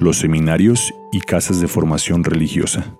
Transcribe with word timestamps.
los 0.00 0.16
seminarios 0.18 0.92
y 1.12 1.20
casas 1.20 1.60
de 1.60 1.68
formación 1.68 2.24
religiosa. 2.24 2.96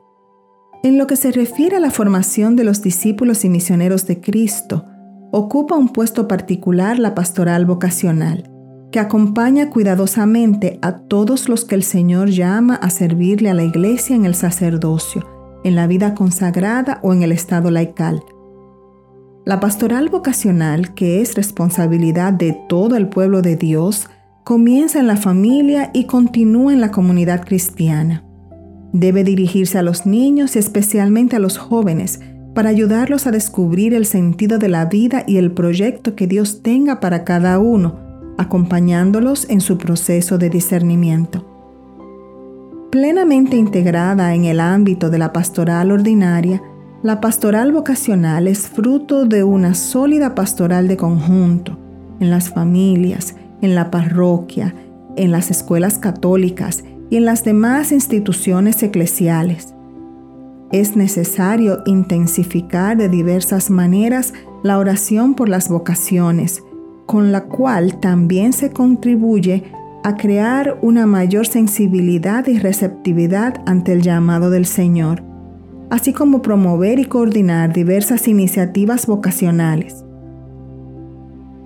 En 0.83 0.99
lo 0.99 1.07
que 1.07 1.17
se 1.17 1.33
refiere 1.33 1.77
a 1.77 1.81
la 1.81 1.91
formación 1.91 2.57
de 2.57 2.65
los 2.65 2.83
discípulos 2.83 3.45
y 3.45 3.49
misioneros 3.49 4.07
de 4.07 4.21
Cristo, 4.21 4.87
ocupa 5.33 5.77
un 5.77 5.89
puesto 5.89 6.29
particular 6.29 6.99
la 6.99 7.15
pastoral 7.15 7.65
vocacional, 7.65 8.51
que 8.93 8.99
acompaña 8.99 9.71
cuidadosamente 9.71 10.79
a 10.83 10.99
todos 10.99 11.49
los 11.49 11.65
que 11.65 11.75
el 11.75 11.85
Señor 11.85 12.31
llama 12.31 12.75
a 12.75 12.91
servirle 12.91 13.51
a 13.51 13.55
la 13.55 13.65
iglesia 13.65 14.15
en 14.15 14.25
el 14.25 14.35
sacerdocio, 14.35 15.27
en 15.65 15.77
la 15.77 15.87
vida 15.87 16.15
consagrada 16.15 17.01
o 17.03 17.13
en 17.13 17.23
el 17.23 17.33
estado 17.33 17.71
laical. 17.71 18.23
La 19.47 19.59
pastoral 19.59 20.11
vocacional, 20.11 20.95
que 20.95 21.23
es 21.23 21.35
responsabilidad 21.35 22.33
de 22.33 22.59
todo 22.69 22.97
el 22.97 23.09
pueblo 23.09 23.43
de 23.43 23.57
Dios, 23.57 24.09
comienza 24.51 24.99
en 24.99 25.07
la 25.07 25.15
familia 25.15 25.91
y 25.95 26.07
continúa 26.07 26.73
en 26.73 26.81
la 26.81 26.91
comunidad 26.91 27.45
cristiana. 27.45 28.25
Debe 28.93 29.23
dirigirse 29.23 29.79
a 29.79 29.83
los 29.83 30.07
niños 30.07 30.57
y 30.57 30.59
especialmente 30.59 31.37
a 31.37 31.39
los 31.39 31.57
jóvenes 31.57 32.19
para 32.53 32.71
ayudarlos 32.71 33.29
a 33.29 33.31
descubrir 33.31 33.95
el 33.95 34.07
sentido 34.07 34.59
de 34.59 34.69
la 34.69 34.87
vida 34.87 35.23
y 35.25 35.37
el 35.37 35.53
proyecto 35.53 36.17
que 36.17 36.27
Dios 36.27 36.65
tenga 36.65 36.99
para 36.99 37.23
cada 37.23 37.61
uno, 37.61 38.01
acompañándolos 38.39 39.49
en 39.49 39.61
su 39.61 39.79
proceso 39.79 40.37
de 40.37 40.51
discernimiento. 40.51 41.47
Plenamente 42.91 43.57
integrada 43.57 44.35
en 44.35 44.47
el 44.47 44.59
ámbito 44.59 45.11
de 45.11 45.19
la 45.19 45.33
pastoral 45.33 45.93
ordinaria, 45.93 46.61
la 47.05 47.21
pastoral 47.21 47.71
vocacional 47.71 48.49
es 48.49 48.67
fruto 48.67 49.27
de 49.27 49.45
una 49.45 49.75
sólida 49.75 50.35
pastoral 50.35 50.89
de 50.89 50.97
conjunto, 50.97 51.79
en 52.19 52.31
las 52.31 52.51
familias, 52.51 53.37
en 53.63 53.75
la 53.75 53.91
parroquia, 53.91 54.75
en 55.17 55.33
las 55.33 55.51
escuelas 55.51 55.99
católicas 55.99 56.85
y 57.11 57.17
en 57.17 57.25
las 57.25 57.45
demás 57.45 57.93
instituciones 57.93 58.83
eclesiales. 58.83 59.75
Es 60.73 60.97
necesario 60.97 61.83
intensificar 61.87 62.97
de 62.97 63.09
diversas 63.09 63.71
maneras 63.71 64.33
la 64.63 64.79
oración 64.79 65.35
por 65.35 65.49
las 65.49 65.69
vocaciones, 65.69 66.63
con 67.07 67.33
la 67.33 67.45
cual 67.45 67.99
también 67.99 68.53
se 68.53 68.71
contribuye 68.71 69.65
a 70.05 70.17
crear 70.17 70.79
una 70.81 71.07
mayor 71.07 71.47
sensibilidad 71.47 72.47
y 72.47 72.59
receptividad 72.59 73.63
ante 73.67 73.93
el 73.93 74.03
llamado 74.03 74.49
del 74.51 74.65
Señor, 74.65 75.23
así 75.91 76.13
como 76.13 76.41
promover 76.41 76.99
y 77.01 77.05
coordinar 77.05 77.73
diversas 77.73 78.29
iniciativas 78.29 79.07
vocacionales. 79.07 80.05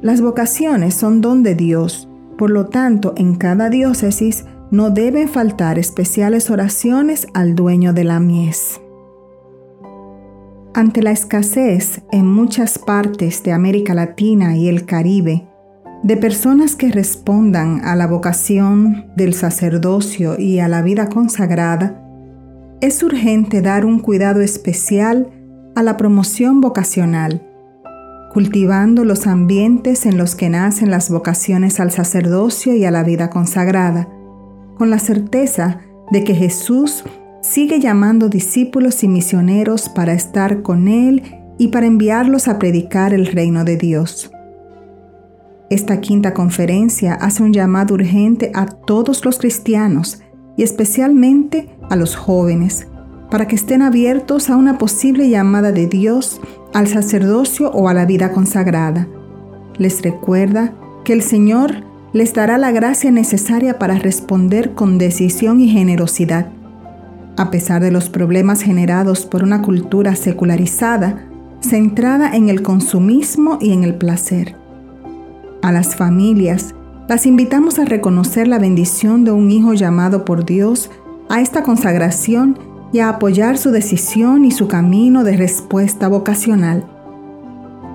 Las 0.04 0.20
vocaciones 0.20 0.92
son 0.92 1.22
don 1.22 1.42
de 1.42 1.54
Dios, 1.54 2.10
por 2.36 2.50
lo 2.50 2.66
tanto 2.66 3.14
en 3.16 3.36
cada 3.36 3.70
diócesis 3.70 4.44
no 4.70 4.90
deben 4.90 5.30
faltar 5.30 5.78
especiales 5.78 6.50
oraciones 6.50 7.26
al 7.32 7.54
dueño 7.54 7.94
de 7.94 8.04
la 8.04 8.20
mies. 8.20 8.82
Ante 10.74 11.02
la 11.02 11.10
escasez 11.10 12.02
en 12.12 12.26
muchas 12.26 12.78
partes 12.78 13.42
de 13.44 13.52
América 13.52 13.94
Latina 13.94 14.58
y 14.58 14.68
el 14.68 14.84
Caribe 14.84 15.48
de 16.02 16.18
personas 16.18 16.76
que 16.76 16.90
respondan 16.90 17.82
a 17.82 17.96
la 17.96 18.06
vocación 18.06 19.06
del 19.16 19.32
sacerdocio 19.32 20.38
y 20.38 20.58
a 20.58 20.68
la 20.68 20.82
vida 20.82 21.08
consagrada, 21.08 21.98
es 22.82 23.02
urgente 23.02 23.62
dar 23.62 23.86
un 23.86 24.00
cuidado 24.00 24.42
especial 24.42 25.30
a 25.74 25.82
la 25.82 25.96
promoción 25.96 26.60
vocacional, 26.60 27.53
cultivando 28.34 29.04
los 29.04 29.28
ambientes 29.28 30.06
en 30.06 30.18
los 30.18 30.34
que 30.34 30.50
nacen 30.50 30.90
las 30.90 31.08
vocaciones 31.08 31.78
al 31.78 31.92
sacerdocio 31.92 32.74
y 32.74 32.84
a 32.84 32.90
la 32.90 33.04
vida 33.04 33.30
consagrada, 33.30 34.08
con 34.76 34.90
la 34.90 34.98
certeza 34.98 35.78
de 36.10 36.24
que 36.24 36.34
Jesús 36.34 37.04
sigue 37.42 37.78
llamando 37.78 38.28
discípulos 38.28 39.04
y 39.04 39.08
misioneros 39.08 39.88
para 39.88 40.14
estar 40.14 40.62
con 40.62 40.88
Él 40.88 41.22
y 41.58 41.68
para 41.68 41.86
enviarlos 41.86 42.48
a 42.48 42.58
predicar 42.58 43.14
el 43.14 43.26
reino 43.26 43.64
de 43.64 43.76
Dios. 43.76 44.32
Esta 45.70 46.00
quinta 46.00 46.34
conferencia 46.34 47.14
hace 47.14 47.44
un 47.44 47.52
llamado 47.52 47.94
urgente 47.94 48.50
a 48.52 48.66
todos 48.66 49.24
los 49.24 49.38
cristianos 49.38 50.22
y 50.56 50.64
especialmente 50.64 51.68
a 51.88 51.94
los 51.94 52.16
jóvenes, 52.16 52.88
para 53.30 53.46
que 53.46 53.54
estén 53.54 53.82
abiertos 53.82 54.50
a 54.50 54.56
una 54.56 54.76
posible 54.76 55.28
llamada 55.28 55.70
de 55.70 55.86
Dios 55.86 56.40
al 56.74 56.88
sacerdocio 56.88 57.70
o 57.70 57.88
a 57.88 57.94
la 57.94 58.04
vida 58.04 58.32
consagrada. 58.32 59.08
Les 59.78 60.02
recuerda 60.02 60.74
que 61.04 61.14
el 61.14 61.22
Señor 61.22 61.84
les 62.12 62.34
dará 62.34 62.58
la 62.58 62.70
gracia 62.70 63.10
necesaria 63.10 63.78
para 63.78 63.94
responder 63.94 64.74
con 64.74 64.98
decisión 64.98 65.60
y 65.60 65.68
generosidad 65.68 66.48
a 67.36 67.50
pesar 67.50 67.82
de 67.82 67.90
los 67.90 68.10
problemas 68.10 68.62
generados 68.62 69.26
por 69.26 69.42
una 69.42 69.62
cultura 69.62 70.14
secularizada, 70.14 71.24
centrada 71.60 72.34
en 72.34 72.48
el 72.48 72.62
consumismo 72.62 73.58
y 73.60 73.72
en 73.72 73.84
el 73.84 73.94
placer. 73.94 74.56
A 75.62 75.72
las 75.72 75.96
familias 75.96 76.74
las 77.08 77.26
invitamos 77.26 77.78
a 77.78 77.84
reconocer 77.84 78.48
la 78.48 78.58
bendición 78.58 79.24
de 79.24 79.32
un 79.32 79.50
hijo 79.50 79.74
llamado 79.74 80.24
por 80.24 80.44
Dios 80.44 80.90
a 81.28 81.40
esta 81.40 81.62
consagración 81.62 82.58
y 82.94 83.00
a 83.00 83.08
apoyar 83.08 83.58
su 83.58 83.72
decisión 83.72 84.44
y 84.44 84.52
su 84.52 84.68
camino 84.68 85.24
de 85.24 85.36
respuesta 85.36 86.06
vocacional. 86.06 86.84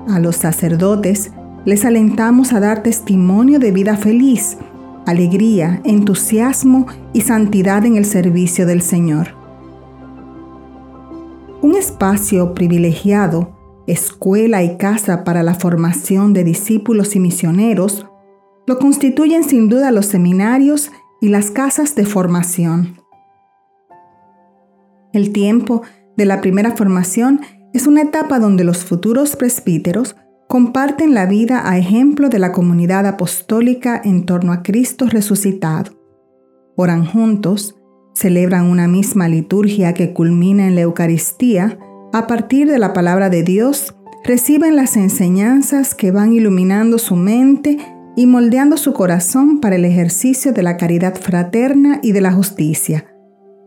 A 0.10 0.20
los 0.20 0.36
sacerdotes 0.36 1.32
les 1.64 1.86
alentamos 1.86 2.52
a 2.52 2.60
dar 2.60 2.84
testimonio 2.84 3.60
de 3.60 3.72
vida 3.72 3.96
feliz, 3.96 4.58
alegría, 5.06 5.80
entusiasmo 5.86 6.86
y 7.14 7.22
santidad 7.22 7.86
en 7.86 7.96
el 7.96 8.04
servicio 8.04 8.66
del 8.66 8.82
Señor. 8.82 9.30
Un 11.62 11.76
espacio 11.76 12.54
privilegiado, 12.54 13.58
escuela 13.88 14.64
y 14.64 14.76
casa 14.76 15.24
para 15.24 15.44
la 15.44 15.54
formación 15.54 16.34
de 16.34 16.44
discípulos 16.44 17.16
y 17.16 17.22
misioneros, 17.22 18.06
lo 18.68 18.78
constituyen 18.80 19.46
sin 19.46 19.70
duda 19.70 19.92
los 19.92 20.08
seminarios 20.08 20.92
y 21.22 21.30
las 21.30 21.52
casas 21.52 21.96
de 21.96 22.06
formación. 22.06 23.00
El 25.14 25.31
tiempo 25.31 25.81
de 26.18 26.25
la 26.25 26.42
primera 26.42 26.75
formación 26.75 27.42
es 27.74 27.88
una 27.88 28.02
etapa 28.02 28.40
donde 28.40 28.64
los 28.64 28.84
futuros 28.84 29.36
presbíteros 29.36 30.16
comparten 30.47 31.14
la 31.14 31.25
vida 31.25 31.70
a 31.70 31.78
ejemplo 31.78 32.30
de 32.30 32.40
la 32.40 32.52
comunidad 32.52 33.06
apostólica 33.06 34.02
en 34.03 34.25
torno 34.25 34.52
a 34.52 34.64
Cristo 34.64 35.06
resucitado. 35.08 35.92
Oran 36.75 37.06
juntos, 37.06 37.75
celebran 38.14 38.66
una 38.66 38.88
misma 38.88 39.28
liturgia 39.28 39.94
que 39.94 40.14
culmina 40.14 40.68
en 40.68 40.75
la 40.75 40.81
Eucaristía, 40.81 41.78
a 42.12 42.25
partir 42.25 42.69
de 42.69 42.80
la 42.80 42.94
palabra 42.94 43.30
de 43.30 43.44
Dios, 43.44 43.96
reciben 44.24 44.75
las 44.75 44.98
enseñanzas 44.98 45.94
que 45.94 46.12
van 46.12 46.34
iluminando 46.34 46.98
su 46.98 47.16
mente 47.16 47.78
y 48.16 48.25
moldeando 48.25 48.78
su 48.78 48.94
corazón 48.94 49.59
para 49.59 49.75
el 49.75 49.86
ejercicio 49.86 50.52
de 50.52 50.64
la 50.64 50.78
caridad 50.78 51.16
fraterna 51.16 52.00
y 52.02 52.12
de 52.12 52.22
la 52.22 52.31
justicia. 52.31 53.06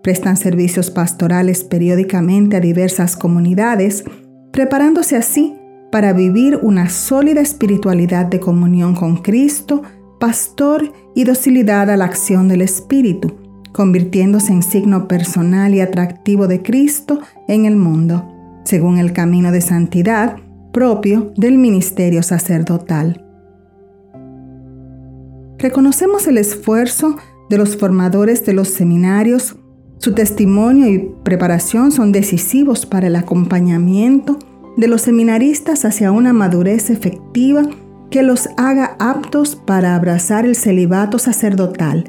Prestan 0.02 0.36
servicios 0.36 0.90
pastorales 0.90 1.62
periódicamente 1.64 2.56
a 2.56 2.60
diversas 2.60 3.16
comunidades, 3.16 4.04
preparándose 4.50 5.16
así 5.16 5.54
para 5.92 6.12
vivir 6.12 6.58
una 6.62 6.88
sólida 6.88 7.40
espiritualidad 7.40 8.26
de 8.26 8.40
comunión 8.40 8.94
con 8.94 9.18
Cristo, 9.18 9.82
pastor 10.18 10.92
y 11.14 11.24
docilidad 11.24 11.90
a 11.90 11.96
la 11.96 12.06
acción 12.06 12.48
del 12.48 12.62
Espíritu, 12.62 13.36
convirtiéndose 13.72 14.52
en 14.52 14.62
signo 14.62 15.06
personal 15.06 15.75
y 15.75 15.81
atractivo 15.81 16.48
de 16.48 16.62
Cristo 16.62 17.20
en 17.46 17.66
el 17.66 17.76
mundo, 17.76 18.26
según 18.64 18.98
el 18.98 19.12
camino 19.12 19.52
de 19.52 19.60
santidad 19.60 20.37
propio 20.72 21.32
del 21.37 21.58
ministerio 21.58 22.22
sacerdotal. 22.22 23.25
Reconocemos 25.58 26.26
el 26.26 26.38
esfuerzo 26.38 27.16
de 27.50 27.58
los 27.58 27.76
formadores 27.76 28.44
de 28.46 28.55
los 28.55 28.69
seminarios, 28.69 29.56
su 30.02 30.14
testimonio 30.14 30.88
y 30.88 30.99
preparación 31.22 31.93
son 31.93 32.10
decisivos 32.10 32.87
para 32.87 33.06
el 33.06 33.14
acompañamiento 33.14 34.37
de 34.76 34.88
los 34.88 35.02
seminaristas 35.02 35.84
hacia 35.84 36.10
una 36.10 36.32
madurez 36.32 36.90
efectiva 36.90 37.62
que 38.10 38.25
los 38.25 38.49
haga 38.56 38.96
aptos 38.99 39.54
para 39.54 39.94
abrazar 39.94 40.44
el 40.44 40.56
celibato 40.56 41.20
sacerdotal 41.20 42.02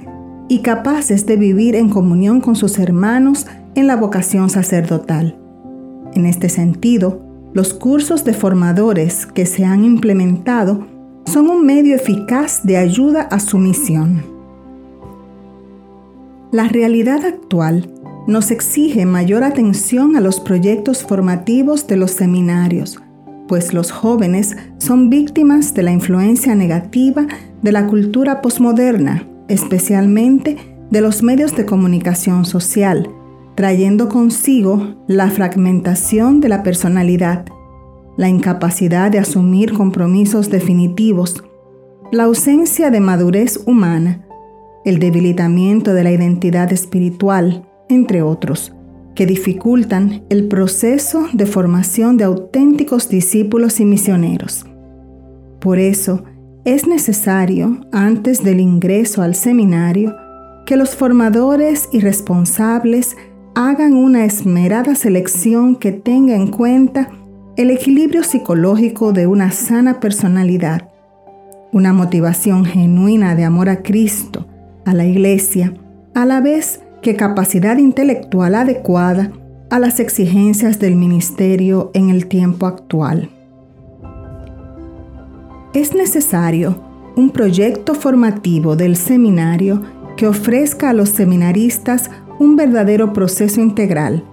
y 0.49 0.63
capaces 0.63 1.27
de 1.27 1.35
vivir 1.37 1.75
en 1.75 1.89
comunión 1.89 2.41
con 2.41 2.55
sus 2.55 2.79
hermanos 2.79 3.45
en 3.75 3.85
la 3.85 3.95
vocación 3.95 4.49
sacerdotal. 4.49 5.37
En 6.15 6.25
este 6.25 6.49
sentido, 6.49 7.21
los 7.53 7.75
cursos 7.75 8.25
de 8.25 8.33
formadores 8.33 9.27
que 9.27 9.45
se 9.45 9.65
han 9.65 9.85
implementado 9.85 10.87
son 11.27 11.47
un 11.47 11.63
medio 11.63 11.95
eficaz 11.95 12.61
de 12.63 12.77
ayuda 12.77 13.21
a 13.21 13.39
su 13.39 13.59
misión. 13.59 14.32
La 16.53 16.67
realidad 16.67 17.25
actual 17.25 17.89
nos 18.27 18.51
exige 18.51 19.07
mayor 19.07 19.43
atención 19.43 20.15
a 20.15 20.21
los 20.21 20.39
proyectos 20.39 21.01
formativos 21.01 21.87
de 21.87 21.97
los 21.97 22.11
seminarios, 22.11 23.01
pues 23.47 23.73
los 23.73 23.89
jóvenes 23.89 24.55
son 24.77 25.09
víctimas 25.09 25.73
de 25.73 25.81
la 25.81 25.91
influencia 25.91 26.53
negativa 26.53 27.25
de 27.63 27.71
la 27.71 27.87
cultura 27.87 28.43
posmoderna, 28.43 29.27
especialmente 29.47 30.57
de 30.91 31.01
los 31.01 31.23
medios 31.23 31.55
de 31.55 31.65
comunicación 31.65 32.45
social, 32.45 33.09
trayendo 33.55 34.07
consigo 34.07 35.03
la 35.07 35.31
fragmentación 35.31 36.39
de 36.39 36.49
la 36.49 36.61
personalidad, 36.61 37.45
la 38.15 38.29
incapacidad 38.29 39.09
de 39.09 39.17
asumir 39.17 39.73
compromisos 39.73 40.51
definitivos, 40.51 41.43
la 42.11 42.25
ausencia 42.25 42.91
de 42.91 42.99
madurez 42.99 43.59
humana, 43.65 44.27
el 44.85 44.99
debilitamiento 44.99 45.93
de 45.93 46.03
la 46.03 46.11
identidad 46.11 46.71
espiritual, 46.73 47.65
entre 47.89 48.21
otros, 48.21 48.73
que 49.15 49.25
dificultan 49.25 50.23
el 50.29 50.47
proceso 50.47 51.27
de 51.33 51.45
formación 51.45 52.17
de 52.17 52.25
auténticos 52.25 53.09
discípulos 53.09 53.79
y 53.79 53.85
misioneros. 53.85 54.65
Por 55.59 55.79
eso, 55.79 56.23
es 56.65 56.87
necesario, 56.87 57.81
antes 57.91 58.43
del 58.43 58.59
ingreso 58.59 59.21
al 59.21 59.35
seminario, 59.35 60.15
que 60.65 60.77
los 60.77 60.95
formadores 60.95 61.89
y 61.91 61.99
responsables 61.99 63.17
hagan 63.55 63.93
una 63.93 64.25
esmerada 64.25 64.95
selección 64.95 65.75
que 65.75 65.91
tenga 65.91 66.35
en 66.35 66.47
cuenta 66.47 67.09
el 67.55 67.69
equilibrio 67.69 68.23
psicológico 68.23 69.13
de 69.13 69.27
una 69.27 69.51
sana 69.51 69.99
personalidad, 69.99 70.89
una 71.71 71.93
motivación 71.93 72.65
genuina 72.65 73.35
de 73.35 73.43
amor 73.43 73.69
a 73.69 73.83
Cristo, 73.83 74.47
a 74.85 74.93
la 74.93 75.05
Iglesia, 75.05 75.73
a 76.13 76.25
la 76.25 76.41
vez 76.41 76.81
que 77.01 77.15
capacidad 77.15 77.77
intelectual 77.77 78.55
adecuada 78.55 79.31
a 79.69 79.79
las 79.79 79.99
exigencias 79.99 80.79
del 80.79 80.95
ministerio 80.95 81.91
en 81.93 82.09
el 82.09 82.27
tiempo 82.27 82.65
actual. 82.65 83.29
Es 85.73 85.95
necesario 85.95 86.75
un 87.15 87.31
proyecto 87.31 87.95
formativo 87.95 88.75
del 88.75 88.95
seminario 88.95 89.81
que 90.17 90.27
ofrezca 90.27 90.91
a 90.91 90.93
los 90.93 91.09
seminaristas 91.09 92.09
un 92.39 92.55
verdadero 92.55 93.13
proceso 93.13 93.61
integral, 93.61 94.23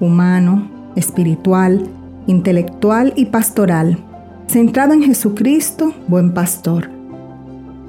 humano, 0.00 0.70
espiritual, 0.96 1.86
intelectual 2.26 3.12
y 3.16 3.26
pastoral, 3.26 3.98
centrado 4.46 4.94
en 4.94 5.02
Jesucristo, 5.02 5.92
buen 6.08 6.32
pastor. 6.32 6.90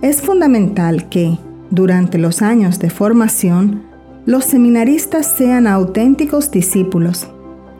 Es 0.02 0.22
fundamental 0.22 1.10
que, 1.10 1.38
durante 1.72 2.18
los 2.18 2.42
años 2.42 2.80
de 2.80 2.90
formación, 2.90 3.84
los 4.26 4.46
seminaristas 4.46 5.26
sean 5.36 5.66
auténticos 5.66 6.52
discípulos, 6.52 7.28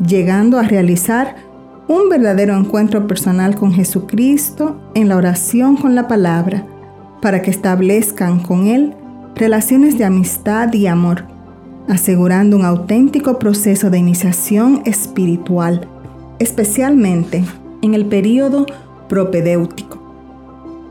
llegando 0.06 0.58
a 0.58 0.64
realizar 0.64 1.36
un 1.88 2.10
verdadero 2.10 2.56
encuentro 2.56 3.06
personal 3.06 3.56
con 3.56 3.74
Jesucristo 3.74 4.82
en 4.96 5.10
la 5.10 5.18
oración 5.18 5.76
con 5.76 5.94
la 5.94 6.08
palabra, 6.08 6.66
para 7.22 7.42
que 7.42 7.52
establezcan 7.52 8.40
con 8.40 8.68
Él 8.68 8.96
relaciones 9.36 9.98
de 9.98 10.06
amistad 10.06 10.74
y 10.74 10.88
amor, 10.88 11.26
asegurando 11.88 12.56
un 12.56 12.66
auténtico 12.66 13.38
proceso 13.40 13.90
de 13.90 14.00
iniciación 14.00 14.82
espiritual, 14.86 15.88
especialmente 16.40 17.44
en 17.82 17.94
el 17.94 18.06
período 18.06 18.66
propedéutico. 19.10 20.01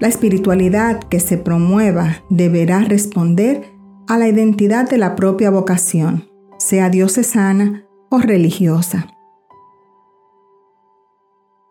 La 0.01 0.09
espiritualidad 0.09 0.99
que 0.99 1.21
se 1.21 1.37
promueva 1.37 2.25
deberá 2.31 2.81
responder 2.81 3.63
a 4.09 4.17
la 4.17 4.29
identidad 4.29 4.89
de 4.89 4.97
la 4.97 5.15
propia 5.15 5.51
vocación, 5.51 6.25
sea 6.59 6.89
diocesana 6.89 7.85
o 8.11 8.19
religiosa. 8.19 9.09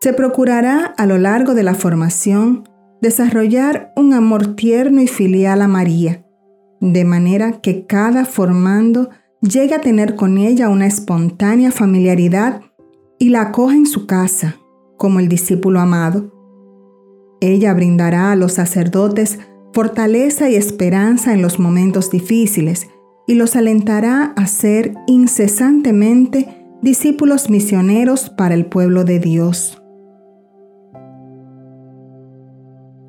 Se 0.00 0.12
procurará 0.12 0.94
a 0.96 1.06
lo 1.06 1.18
largo 1.18 1.54
de 1.54 1.64
la 1.64 1.74
formación 1.74 2.68
desarrollar 3.02 3.92
un 3.96 4.14
amor 4.14 4.54
tierno 4.54 5.02
y 5.02 5.08
filial 5.08 5.60
a 5.60 5.68
María, 5.68 6.24
de 6.80 7.04
manera 7.04 7.60
que 7.60 7.84
cada 7.84 8.24
formando 8.24 9.10
llegue 9.42 9.74
a 9.74 9.80
tener 9.80 10.14
con 10.14 10.38
ella 10.38 10.68
una 10.68 10.86
espontánea 10.86 11.72
familiaridad 11.72 12.62
y 13.18 13.30
la 13.30 13.42
acoja 13.42 13.74
en 13.74 13.86
su 13.86 14.06
casa, 14.06 14.56
como 14.96 15.18
el 15.18 15.28
discípulo 15.28 15.80
amado. 15.80 16.39
Ella 17.40 17.72
brindará 17.72 18.32
a 18.32 18.36
los 18.36 18.52
sacerdotes 18.52 19.38
fortaleza 19.72 20.50
y 20.50 20.56
esperanza 20.56 21.32
en 21.32 21.42
los 21.42 21.58
momentos 21.58 22.10
difíciles 22.10 22.88
y 23.26 23.34
los 23.34 23.56
alentará 23.56 24.32
a 24.36 24.46
ser 24.46 24.94
incesantemente 25.06 26.48
discípulos 26.82 27.48
misioneros 27.50 28.30
para 28.30 28.54
el 28.54 28.66
pueblo 28.66 29.04
de 29.04 29.20
Dios. 29.20 29.80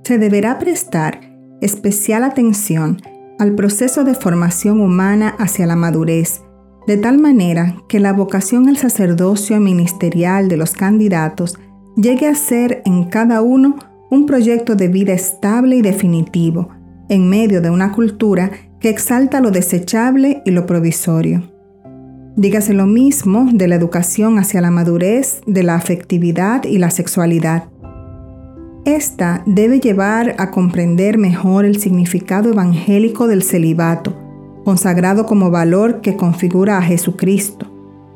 Se 0.03 0.17
deberá 0.17 0.59
prestar 0.59 1.21
especial 1.61 2.23
atención 2.23 3.01
al 3.39 3.55
proceso 3.55 4.03
de 4.03 4.13
formación 4.13 4.81
humana 4.81 5.35
hacia 5.39 5.65
la 5.65 5.75
madurez, 5.75 6.41
de 6.85 6.97
tal 6.97 7.19
manera 7.19 7.77
que 7.87 7.99
la 7.99 8.13
vocación 8.13 8.67
al 8.67 8.77
sacerdocio 8.77 9.59
ministerial 9.59 10.47
de 10.47 10.57
los 10.57 10.73
candidatos 10.73 11.57
llegue 11.95 12.27
a 12.27 12.35
ser 12.35 12.81
en 12.85 13.05
cada 13.05 13.41
uno 13.41 13.77
un 14.11 14.25
proyecto 14.25 14.75
de 14.75 14.89
vida 14.89 15.13
estable 15.13 15.77
y 15.77 15.81
definitivo, 15.81 16.67
en 17.07 17.29
medio 17.29 17.61
de 17.61 17.69
una 17.69 17.93
cultura 17.93 18.51
que 18.81 18.89
exalta 18.89 19.39
lo 19.39 19.51
desechable 19.51 20.41
y 20.45 20.51
lo 20.51 20.65
provisorio. 20.65 21.49
Dígase 22.35 22.73
lo 22.73 22.87
mismo 22.87 23.47
de 23.53 23.69
la 23.69 23.75
educación 23.75 24.37
hacia 24.37 24.59
la 24.59 24.69
madurez, 24.69 25.41
de 25.47 25.63
la 25.63 25.75
afectividad 25.75 26.65
y 26.65 26.77
la 26.77 26.91
sexualidad. 26.91 27.69
Esta 28.83 29.43
debe 29.45 29.79
llevar 29.79 30.35
a 30.37 30.51
comprender 30.51 31.17
mejor 31.17 31.63
el 31.63 31.79
significado 31.79 32.49
evangélico 32.51 33.27
del 33.27 33.43
celibato, 33.43 34.13
consagrado 34.65 35.25
como 35.25 35.51
valor 35.51 36.01
que 36.01 36.17
configura 36.17 36.77
a 36.77 36.81
Jesucristo, 36.81 37.71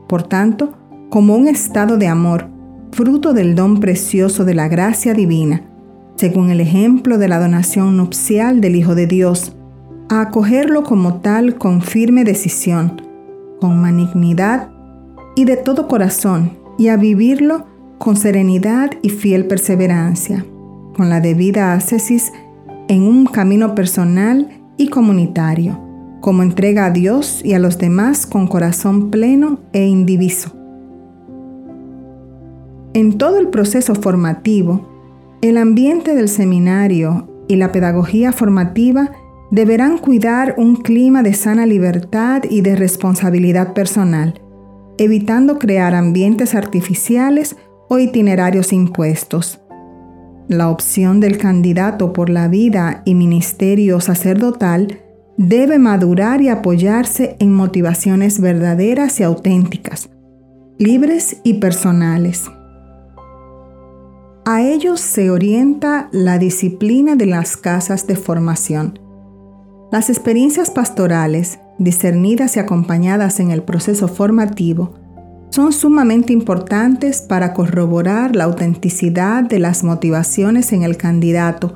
por 0.09 0.24
tanto, 0.24 0.74
como 1.09 1.36
un 1.36 1.48
estado 1.48 1.95
de 1.95 2.07
amor, 2.07 2.50
fruto 2.91 3.31
del 3.31 3.56
don 3.56 3.80
precioso 3.80 4.44
de 4.44 4.56
la 4.56 4.68
gracia 4.68 5.13
divina, 5.13 5.71
según 6.15 6.50
el 6.50 6.62
ejemplo 6.62 7.17
de 7.17 7.27
la 7.27 7.39
donación 7.39 7.97
nupcial 7.97 8.62
del 8.62 8.75
Hijo 8.75 8.95
de 8.95 9.07
Dios, 9.07 9.53
a 10.09 10.21
acogerlo 10.21 10.83
como 10.83 11.15
tal 11.15 11.56
con 11.56 11.81
firme 11.81 12.23
decisión, 12.23 13.01
con 13.60 13.81
malignidad 13.81 14.69
y 15.36 15.45
de 15.45 15.57
todo 15.57 15.88
corazón, 15.88 16.57
y 16.77 16.89
a 16.89 16.98
vivirlo 16.98 17.65
con 17.98 18.17
serenidad 18.17 18.91
y 19.01 19.10
fiel 19.10 19.48
perseverancia 19.48 20.45
con 20.95 21.10
la 21.10 21.19
debida 21.19 21.74
ascesis 21.74 22.31
en 22.88 23.03
un 23.03 23.25
camino 23.25 23.75
personal 23.75 24.50
y 24.77 24.88
comunitario, 24.88 25.79
como 26.22 26.41
entrega 26.41 26.86
a 26.86 26.91
Dios 26.91 27.41
y 27.43 27.53
a 27.53 27.60
los 27.60 27.77
demás 27.77 28.25
con 28.25 28.48
corazón 28.48 29.12
pleno 29.12 29.60
e 29.74 29.86
indiviso. 29.86 30.51
En 32.93 33.17
todo 33.17 33.39
el 33.39 33.50
proceso 33.50 33.93
formativo, 33.93 34.88
el 35.42 35.58
ambiente 35.58 36.15
del 36.15 36.30
seminario 36.30 37.30
y 37.48 37.56
la 37.58 37.72
pedagogía 37.72 38.32
formativa 38.32 39.12
deberán 39.51 39.98
cuidar 39.98 40.56
un 40.58 40.75
clima 40.75 41.24
de 41.24 41.34
sana 41.34 41.65
libertad 41.65 42.44
y 42.50 42.62
de 42.62 42.75
responsabilidad 42.75 43.74
personal, 43.74 44.42
evitando 44.98 45.60
crear 45.60 45.94
ambientes 45.94 46.56
artificiales 46.56 47.56
o 47.89 48.00
itinerarios 48.00 48.74
impuestos 48.74 49.62
la 50.48 50.70
opción 50.70 51.20
del 51.20 51.38
candidato 51.38 52.13
por 52.13 52.30
la 52.30 52.48
vida 52.48 53.01
y 53.06 53.15
ministerio 53.15 54.00
sacerdotal 54.00 55.00
debe 55.38 55.80
madurar 55.80 56.42
y 56.42 56.50
apoyarse 56.50 57.36
en 57.39 57.51
motivaciones 57.51 58.39
verdaderas 58.39 59.20
y 59.20 59.24
auténticas, 59.24 60.10
libres 60.77 61.38
y 61.44 61.56
personales. 61.56 62.50
A 64.48 64.62
ellos 64.62 65.02
se 65.02 65.32
orienta 65.32 66.08
la 66.12 66.38
disciplina 66.38 67.16
de 67.16 67.25
las 67.25 67.58
casas 67.58 68.06
de 68.06 68.16
formación. 68.16 69.00
Las 69.92 70.12
experiencias 70.12 70.70
pastorales, 70.70 71.58
discernidas 71.80 72.56
y 72.56 72.60
acompañadas 72.60 73.40
en 73.40 73.50
el 73.50 73.64
proceso 73.64 74.08
formativo, 74.08 74.94
son 75.50 75.74
sumamente 75.74 76.32
importantes 76.32 77.24
para 77.24 77.54
corroborar 77.54 78.36
la 78.36 78.44
autenticidad 78.44 79.42
de 79.42 79.58
las 79.58 79.84
motivaciones 79.84 80.74
en 80.74 80.84
el 80.84 80.96
candidato 80.96 81.74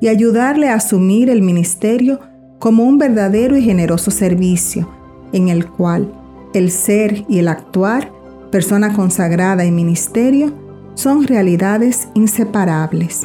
y 0.00 0.06
ayudarle 0.06 0.68
a 0.68 0.74
asumir 0.74 1.28
el 1.28 1.42
ministerio 1.42 2.20
como 2.60 2.84
un 2.84 2.96
verdadero 2.96 3.56
y 3.56 3.62
generoso 3.62 4.12
servicio, 4.12 4.88
en 5.32 5.48
el 5.48 5.66
cual 5.66 6.14
el 6.54 6.70
ser 6.70 7.24
y 7.28 7.40
el 7.40 7.48
actuar, 7.48 8.12
persona 8.52 8.94
consagrada 8.94 9.64
y 9.64 9.72
ministerio, 9.72 10.63
son 10.94 11.26
realidades 11.26 12.08
inseparables. 12.14 13.22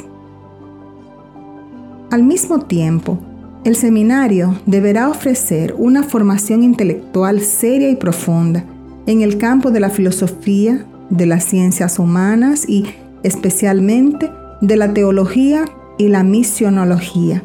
Al 2.11 2.23
mismo 2.23 2.59
tiempo, 2.59 3.19
el 3.63 3.75
seminario 3.75 4.55
deberá 4.65 5.09
ofrecer 5.09 5.75
una 5.77 6.03
formación 6.03 6.63
intelectual 6.63 7.41
seria 7.41 7.89
y 7.89 7.95
profunda, 7.95 8.63
en 9.05 9.21
el 9.21 9.37
campo 9.37 9.71
de 9.71 9.79
la 9.79 9.89
filosofía, 9.89 10.85
de 11.09 11.25
las 11.25 11.43
ciencias 11.43 11.99
humanas 11.99 12.67
y 12.67 12.85
especialmente 13.23 14.31
de 14.61 14.77
la 14.77 14.93
teología 14.93 15.65
y 15.97 16.07
la 16.07 16.23
misionología, 16.23 17.43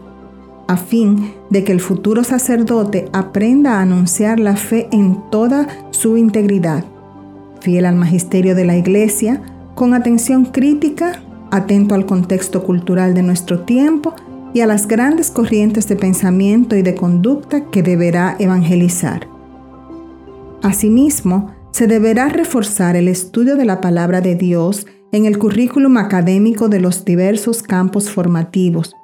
a 0.69 0.77
fin 0.77 1.33
de 1.51 1.65
que 1.65 1.73
el 1.73 1.81
futuro 1.81 2.25
sacerdote 2.25 3.09
aprenda 3.13 3.75
a 3.75 3.83
anunciar 3.83 4.39
la 4.39 4.57
fe 4.57 4.89
en 4.93 5.19
toda 5.31 5.67
su 5.91 6.17
integridad, 6.17 6.85
fiel 7.61 7.87
al 7.87 7.97
magisterio 7.97 8.55
de 8.55 8.65
la 8.65 8.77
Iglesia, 8.77 9.43
con 9.75 9.95
atención 9.95 10.47
crítica, 10.47 11.23
atento 11.51 11.95
al 11.95 12.07
contexto 12.07 12.63
cultural 12.63 13.15
de 13.15 13.23
nuestro 13.23 13.61
tiempo 13.61 14.15
y 14.55 14.61
a 14.61 14.67
las 14.67 14.87
grandes 14.87 15.31
corrientes 15.31 15.89
de 15.89 15.97
pensamiento 15.97 16.77
y 16.77 16.83
de 16.83 16.95
conducta 16.95 17.71
que 17.71 17.83
deberá 17.83 18.37
evangelizar. 18.39 19.29
Asimismo, 20.63 21.53
se 21.73 21.89
deberá 21.89 22.29
reforzar 22.29 22.95
el 22.95 23.09
estudio 23.09 23.57
de 23.57 23.65
la 23.65 23.81
palabra 23.81 24.21
de 24.21 24.37
Dios 24.37 24.87
en 25.11 25.27
el 25.27 25.39
currículum 25.39 25.97
académico 25.97 26.69
de 26.69 26.81
los 26.81 27.05
diversos 27.05 27.63
campos 27.63 28.11
formativos, 28.11 28.95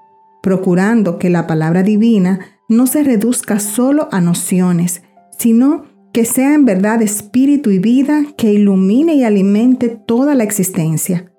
procurando 0.41 1.19
que 1.19 1.31
la 1.31 1.47
palabra 1.47 1.83
divina 1.83 2.41
no 2.69 2.87
se 2.87 3.03
reduzca 3.03 3.59
solo 3.59 4.09
a 4.13 4.21
nociones, 4.21 5.03
sino 5.37 5.90
que 6.13 6.25
sea 6.25 6.55
en 6.55 6.65
verdad 6.65 7.03
espíritu 7.03 7.71
y 7.71 7.79
vida 7.79 8.25
que 8.37 8.53
ilumine 8.53 9.15
y 9.15 9.25
alimente 9.25 9.89
toda 9.89 10.35
la 10.35 10.45
existencia. 10.45 11.33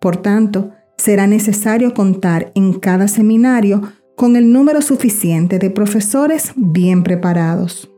Por 0.00 0.16
tanto, 0.18 0.70
será 0.96 1.26
necesario 1.26 1.94
contar 1.94 2.52
en 2.54 2.74
cada 2.74 3.08
seminario 3.08 3.82
con 4.16 4.36
el 4.36 4.52
número 4.52 4.80
suficiente 4.80 5.58
de 5.58 5.70
profesores 5.70 6.52
bien 6.56 7.02
preparados. 7.02 7.90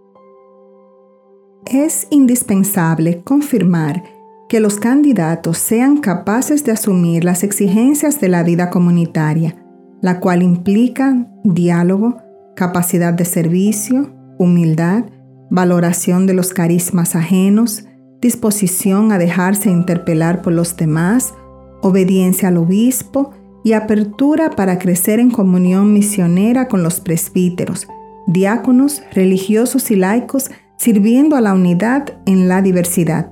Es 1.67 2.09
indispensable 2.11 3.23
confirmar 3.23 4.03
que 4.49 4.61
los 4.61 4.79
candidatos 4.79 5.59
sean 5.59 5.99
capaces 5.99 6.65
de 6.65 6.73
asumir 6.73 7.25
las 7.25 7.45
exigencias 7.45 8.21
de 8.21 8.29
la 8.29 8.43
vida 8.43 8.71
comunitaria, 8.71 9.63
la 10.01 10.19
cual 10.19 10.43
implica 10.43 11.29
diálogo, 11.45 12.17
capacidad 12.57 13.13
de 13.13 13.27
servicio, 13.27 14.11
humildad, 14.39 15.05
valoración 15.51 16.27
de 16.27 16.35
los 16.35 16.53
carismas 16.53 17.15
ajenos, 17.15 17.85
disposición 18.21 19.13
a 19.13 19.19
dejarse 19.19 19.71
interpelar 19.71 20.43
por 20.43 20.53
los 20.53 20.77
demás, 20.77 21.35
obediencia 21.83 22.49
al 22.49 22.57
obispo 22.57 23.33
y 23.65 23.73
apertura 23.73 24.51
para 24.51 24.79
crecer 24.79 25.21
en 25.21 25.31
comunión 25.31 25.93
misionera 25.93 26.69
con 26.69 26.83
los 26.83 27.01
presbíteros, 27.01 27.87
diáconos, 28.27 29.03
religiosos 29.13 29.91
y 29.91 29.97
laicos, 29.97 30.51
sirviendo 30.77 31.37
a 31.37 31.41
la 31.41 31.55
unidad 31.55 32.19
en 32.27 32.49
la 32.49 32.63
diversidad. 32.63 33.31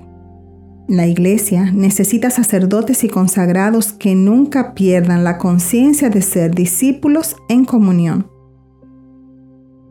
La 0.89 1.07
Iglesia 1.07 1.73
necesita 1.73 2.31
sacerdotes 2.31 3.03
y 3.03 3.09
consagrados 3.09 3.93
que 3.93 4.15
nunca 4.15 4.73
pierdan 4.75 5.25
la 5.25 5.37
conciencia 5.37 6.11
de 6.11 6.23
ser 6.23 6.55
discípulos 6.55 7.35
en 7.49 7.65
comunión. 7.65 8.36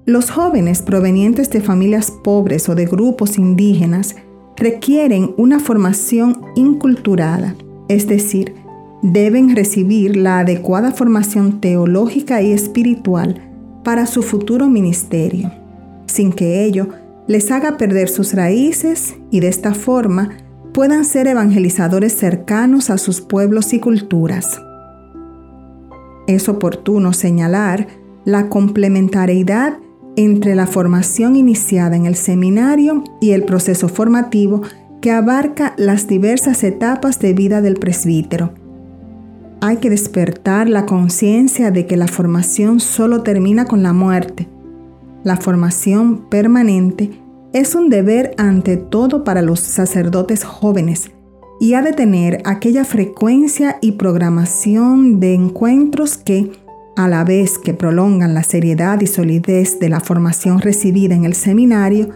Los 0.07 0.29
jóvenes 0.29 0.83
provenientes 0.83 1.49
de 1.49 1.61
familias 1.61 2.11
pobres 2.11 2.69
o 2.69 2.75
de 2.75 2.85
grupos 2.85 3.39
indígenas 3.39 4.15
requieren 4.55 5.33
una 5.35 5.59
formación 5.59 6.43
inculturada, 6.53 7.55
es 7.87 8.07
decir, 8.07 8.53
deben 9.01 9.55
recibir 9.55 10.15
la 10.15 10.39
adecuada 10.39 10.91
formación 10.91 11.59
teológica 11.59 12.43
y 12.43 12.51
espiritual 12.51 13.41
para 13.83 14.05
su 14.05 14.21
futuro 14.21 14.67
ministerio, 14.67 15.51
sin 16.05 16.31
que 16.31 16.63
ello 16.65 16.87
les 17.25 17.49
haga 17.49 17.75
perder 17.77 18.07
sus 18.07 18.35
raíces 18.35 19.15
y 19.31 19.39
de 19.39 19.47
esta 19.47 19.73
forma 19.73 20.37
puedan 20.71 21.03
ser 21.03 21.25
evangelizadores 21.25 22.13
cercanos 22.15 22.91
a 22.91 22.99
sus 22.99 23.21
pueblos 23.21 23.73
y 23.73 23.79
culturas. 23.79 24.61
Es 26.27 26.47
oportuno 26.47 27.11
señalar 27.11 27.87
la 28.23 28.49
complementariedad 28.49 29.79
entre 30.15 30.55
la 30.55 30.67
formación 30.67 31.35
iniciada 31.35 31.95
en 31.95 32.05
el 32.05 32.15
seminario 32.15 33.03
y 33.21 33.31
el 33.31 33.43
proceso 33.43 33.87
formativo 33.87 34.61
que 35.01 35.11
abarca 35.11 35.73
las 35.77 36.07
diversas 36.07 36.63
etapas 36.63 37.19
de 37.19 37.33
vida 37.33 37.61
del 37.61 37.75
presbítero. 37.75 38.53
Hay 39.61 39.77
que 39.77 39.89
despertar 39.89 40.69
la 40.69 40.85
conciencia 40.85 41.71
de 41.71 41.85
que 41.85 41.97
la 41.97 42.07
formación 42.07 42.79
solo 42.79 43.23
termina 43.23 43.65
con 43.65 43.83
la 43.83 43.93
muerte. 43.93 44.47
La 45.23 45.37
formación 45.37 46.29
permanente 46.29 47.11
es 47.53 47.73
un 47.73 47.89
deber 47.89 48.33
ante 48.37 48.77
todo 48.77 49.23
para 49.23 49.41
los 49.41 49.59
sacerdotes 49.59 50.43
jóvenes 50.43 51.11
y 51.59 51.73
ha 51.73 51.81
de 51.81 51.93
tener 51.93 52.41
aquella 52.43 52.83
frecuencia 52.83 53.77
y 53.81 53.93
programación 53.93 55.19
de 55.19 55.33
encuentros 55.33 56.17
que, 56.17 56.51
a 56.95 57.07
la 57.07 57.23
vez 57.23 57.57
que 57.57 57.73
prolongan 57.73 58.33
la 58.33 58.43
seriedad 58.43 59.01
y 59.01 59.07
solidez 59.07 59.79
de 59.79 59.89
la 59.89 59.99
formación 59.99 60.59
recibida 60.59 61.15
en 61.15 61.25
el 61.25 61.33
seminario, 61.33 62.09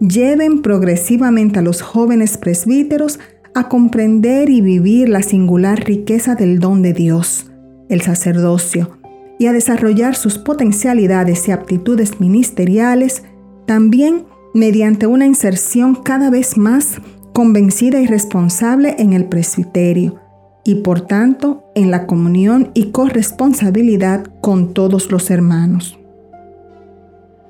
lleven 0.00 0.62
progresivamente 0.62 1.58
a 1.58 1.62
los 1.62 1.82
jóvenes 1.82 2.36
presbíteros 2.36 3.18
a 3.54 3.68
comprender 3.68 4.50
y 4.50 4.60
vivir 4.60 5.08
la 5.08 5.22
singular 5.22 5.84
riqueza 5.84 6.34
del 6.34 6.60
don 6.60 6.82
de 6.82 6.92
Dios, 6.92 7.50
el 7.88 8.02
sacerdocio, 8.02 8.98
y 9.38 9.46
a 9.46 9.52
desarrollar 9.52 10.14
sus 10.14 10.38
potencialidades 10.38 11.48
y 11.48 11.52
aptitudes 11.52 12.20
ministeriales, 12.20 13.22
también 13.66 14.26
mediante 14.52 15.06
una 15.06 15.26
inserción 15.26 15.94
cada 15.94 16.30
vez 16.30 16.56
más 16.58 17.00
convencida 17.32 18.00
y 18.00 18.06
responsable 18.06 18.96
en 18.98 19.12
el 19.12 19.26
presbiterio, 19.26 20.18
y 20.66 20.74
por 20.74 21.00
tanto 21.00 21.70
en 21.76 21.92
la 21.92 22.06
comunión 22.06 22.72
y 22.74 22.90
corresponsabilidad 22.90 24.26
con 24.40 24.74
todos 24.74 25.12
los 25.12 25.30
hermanos. 25.30 25.96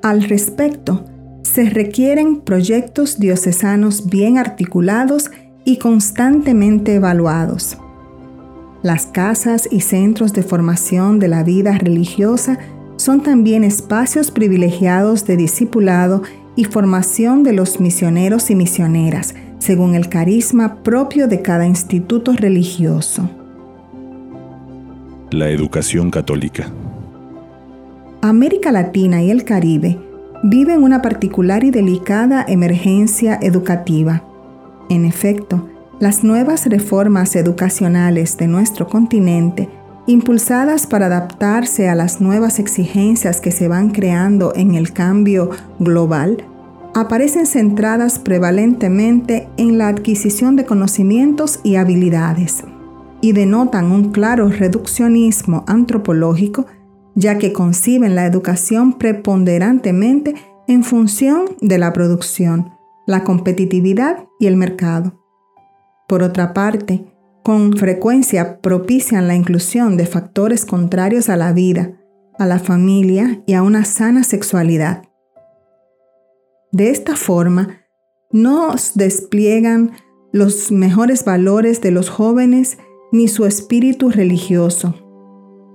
Al 0.02 0.22
respecto, 0.22 1.06
se 1.40 1.70
requieren 1.70 2.42
proyectos 2.42 3.18
diocesanos 3.18 4.10
bien 4.10 4.36
articulados 4.36 5.30
y 5.64 5.78
constantemente 5.78 6.96
evaluados. 6.96 7.78
Las 8.82 9.06
casas 9.06 9.66
y 9.70 9.80
centros 9.80 10.34
de 10.34 10.42
formación 10.42 11.18
de 11.18 11.28
la 11.28 11.42
vida 11.42 11.78
religiosa 11.78 12.58
son 12.96 13.22
también 13.22 13.64
espacios 13.64 14.30
privilegiados 14.30 15.26
de 15.26 15.38
discipulado 15.38 16.22
y 16.54 16.64
formación 16.64 17.44
de 17.44 17.54
los 17.54 17.80
misioneros 17.80 18.50
y 18.50 18.54
misioneras, 18.54 19.34
según 19.58 19.94
el 19.94 20.08
carisma 20.08 20.82
propio 20.82 21.28
de 21.28 21.42
cada 21.42 21.66
instituto 21.66 22.32
religioso. 22.32 23.28
La 25.30 25.50
educación 25.50 26.10
católica. 26.10 26.70
América 28.22 28.72
Latina 28.72 29.22
y 29.22 29.30
el 29.30 29.44
Caribe 29.44 29.98
viven 30.42 30.82
una 30.82 31.02
particular 31.02 31.64
y 31.64 31.70
delicada 31.70 32.44
emergencia 32.46 33.38
educativa. 33.42 34.22
En 34.88 35.04
efecto, 35.04 35.68
las 35.98 36.22
nuevas 36.22 36.66
reformas 36.66 37.34
educacionales 37.36 38.36
de 38.36 38.46
nuestro 38.46 38.86
continente, 38.86 39.68
impulsadas 40.06 40.86
para 40.86 41.06
adaptarse 41.06 41.88
a 41.88 41.94
las 41.94 42.20
nuevas 42.20 42.58
exigencias 42.58 43.40
que 43.40 43.50
se 43.50 43.66
van 43.66 43.90
creando 43.90 44.52
en 44.54 44.74
el 44.74 44.92
cambio 44.92 45.50
global, 45.78 46.44
aparecen 46.96 47.44
centradas 47.44 48.18
prevalentemente 48.18 49.50
en 49.58 49.76
la 49.76 49.88
adquisición 49.88 50.56
de 50.56 50.64
conocimientos 50.64 51.60
y 51.62 51.76
habilidades 51.76 52.64
y 53.20 53.32
denotan 53.32 53.92
un 53.92 54.12
claro 54.12 54.48
reduccionismo 54.48 55.62
antropológico 55.66 56.64
ya 57.14 57.36
que 57.36 57.52
conciben 57.52 58.14
la 58.14 58.24
educación 58.24 58.94
preponderantemente 58.94 60.36
en 60.68 60.84
función 60.84 61.44
de 61.60 61.76
la 61.76 61.92
producción, 61.92 62.70
la 63.06 63.24
competitividad 63.24 64.24
y 64.40 64.46
el 64.46 64.56
mercado. 64.56 65.22
Por 66.08 66.22
otra 66.22 66.54
parte, 66.54 67.04
con 67.42 67.74
frecuencia 67.74 68.62
propician 68.62 69.28
la 69.28 69.34
inclusión 69.34 69.98
de 69.98 70.06
factores 70.06 70.64
contrarios 70.64 71.28
a 71.28 71.36
la 71.36 71.52
vida, 71.52 71.92
a 72.38 72.46
la 72.46 72.58
familia 72.58 73.42
y 73.46 73.52
a 73.52 73.62
una 73.62 73.84
sana 73.84 74.24
sexualidad. 74.24 75.05
De 76.76 76.90
esta 76.90 77.16
forma, 77.16 77.86
nos 78.30 78.96
despliegan 78.96 79.92
los 80.30 80.70
mejores 80.70 81.24
valores 81.24 81.80
de 81.80 81.90
los 81.90 82.10
jóvenes 82.10 82.76
ni 83.12 83.28
su 83.28 83.46
espíritu 83.46 84.10
religioso. 84.10 84.94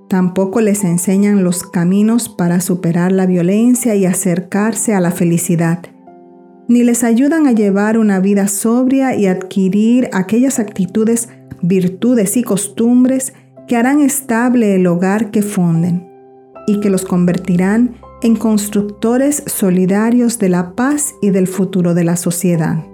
Tampoco 0.10 0.62
les 0.62 0.84
enseñan 0.84 1.44
los 1.44 1.64
caminos 1.64 2.30
para 2.30 2.62
superar 2.62 3.12
la 3.12 3.26
violencia 3.26 3.96
y 3.96 4.06
acercarse 4.06 4.94
a 4.94 5.00
la 5.00 5.10
felicidad, 5.10 5.80
ni 6.68 6.84
les 6.84 7.04
ayudan 7.04 7.48
a 7.48 7.52
llevar 7.52 7.98
una 7.98 8.20
vida 8.20 8.48
sobria 8.48 9.16
y 9.16 9.26
adquirir 9.26 10.08
aquellas 10.14 10.60
actitudes, 10.60 11.30
virtudes 11.64 12.38
y 12.38 12.44
costumbres 12.44 13.34
que 13.68 13.76
harán 13.76 14.02
estable 14.02 14.76
el 14.76 14.86
hogar 14.86 15.32
que 15.32 15.42
funden 15.42 16.08
y 16.68 16.80
que 16.80 16.92
los 16.92 17.06
convertirán 17.06 17.96
en 18.22 18.36
constructores 18.36 19.44
solidarios 19.48 20.38
de 20.38 20.50
la 20.50 20.76
paz 20.76 21.16
y 21.22 21.32
del 21.32 21.48
futuro 21.48 21.94
de 21.94 22.04
la 22.04 22.16
sociedad. 22.16 22.86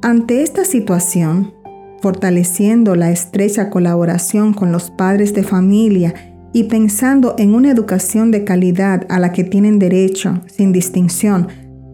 Ante 0.00 0.42
esta 0.42 0.64
situación, 0.64 1.52
fortaleciendo 2.00 2.96
la 2.96 3.10
estrecha 3.10 3.70
colaboración 3.70 4.54
con 4.54 4.72
los 4.72 4.90
padres 4.90 5.34
de 5.34 5.42
familia 5.42 6.14
y 6.52 6.64
pensando 6.64 7.34
en 7.38 7.54
una 7.54 7.70
educación 7.70 8.30
de 8.30 8.44
calidad 8.44 9.06
a 9.08 9.18
la 9.18 9.32
que 9.32 9.44
tienen 9.44 9.78
derecho, 9.78 10.40
sin 10.46 10.72
distinción, 10.72 11.48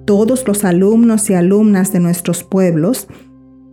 todos 0.06 0.46
los 0.46 0.64
alumnos 0.64 1.28
y 1.28 1.34
alumnas 1.34 1.92
de 1.92 2.00
nuestros 2.00 2.42
pueblos, 2.44 3.08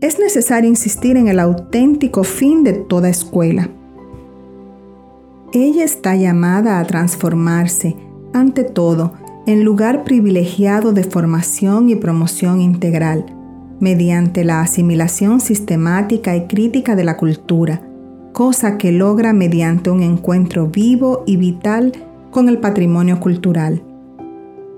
es 0.02 0.20
necesario 0.20 0.70
insistir 0.70 1.18
en 1.18 1.28
el 1.28 1.40
auténtico 1.40 2.24
fin 2.24 2.64
de 2.64 2.74
toda 2.74 3.10
escuela. 3.10 3.70
Ella 5.54 5.86
está 5.86 6.16
llamada 6.16 6.80
a 6.80 6.86
transformarse, 6.86 7.96
ante 8.36 8.64
todo, 8.64 9.14
en 9.48 9.64
lugar 9.64 10.04
privilegiado 10.04 10.92
de 10.92 11.04
formación 11.04 11.90
y 11.90 11.96
promoción 11.96 12.62
integral, 12.62 13.26
mediante 13.80 14.44
la 14.44 14.62
asimilación 14.62 15.40
sistemática 15.40 16.36
y 16.36 16.48
crítica 16.48 16.96
de 16.96 17.04
la 17.04 17.18
cultura, 17.18 17.82
cosa 18.34 18.78
que 18.78 18.92
logra 18.92 19.34
mediante 19.34 19.90
un 19.90 20.04
encuentro 20.04 20.68
vivo 20.68 21.24
y 21.26 21.38
vital 21.38 21.94
con 22.32 22.50
el 22.50 22.58
patrimonio 22.58 23.20
cultural. 23.20 23.82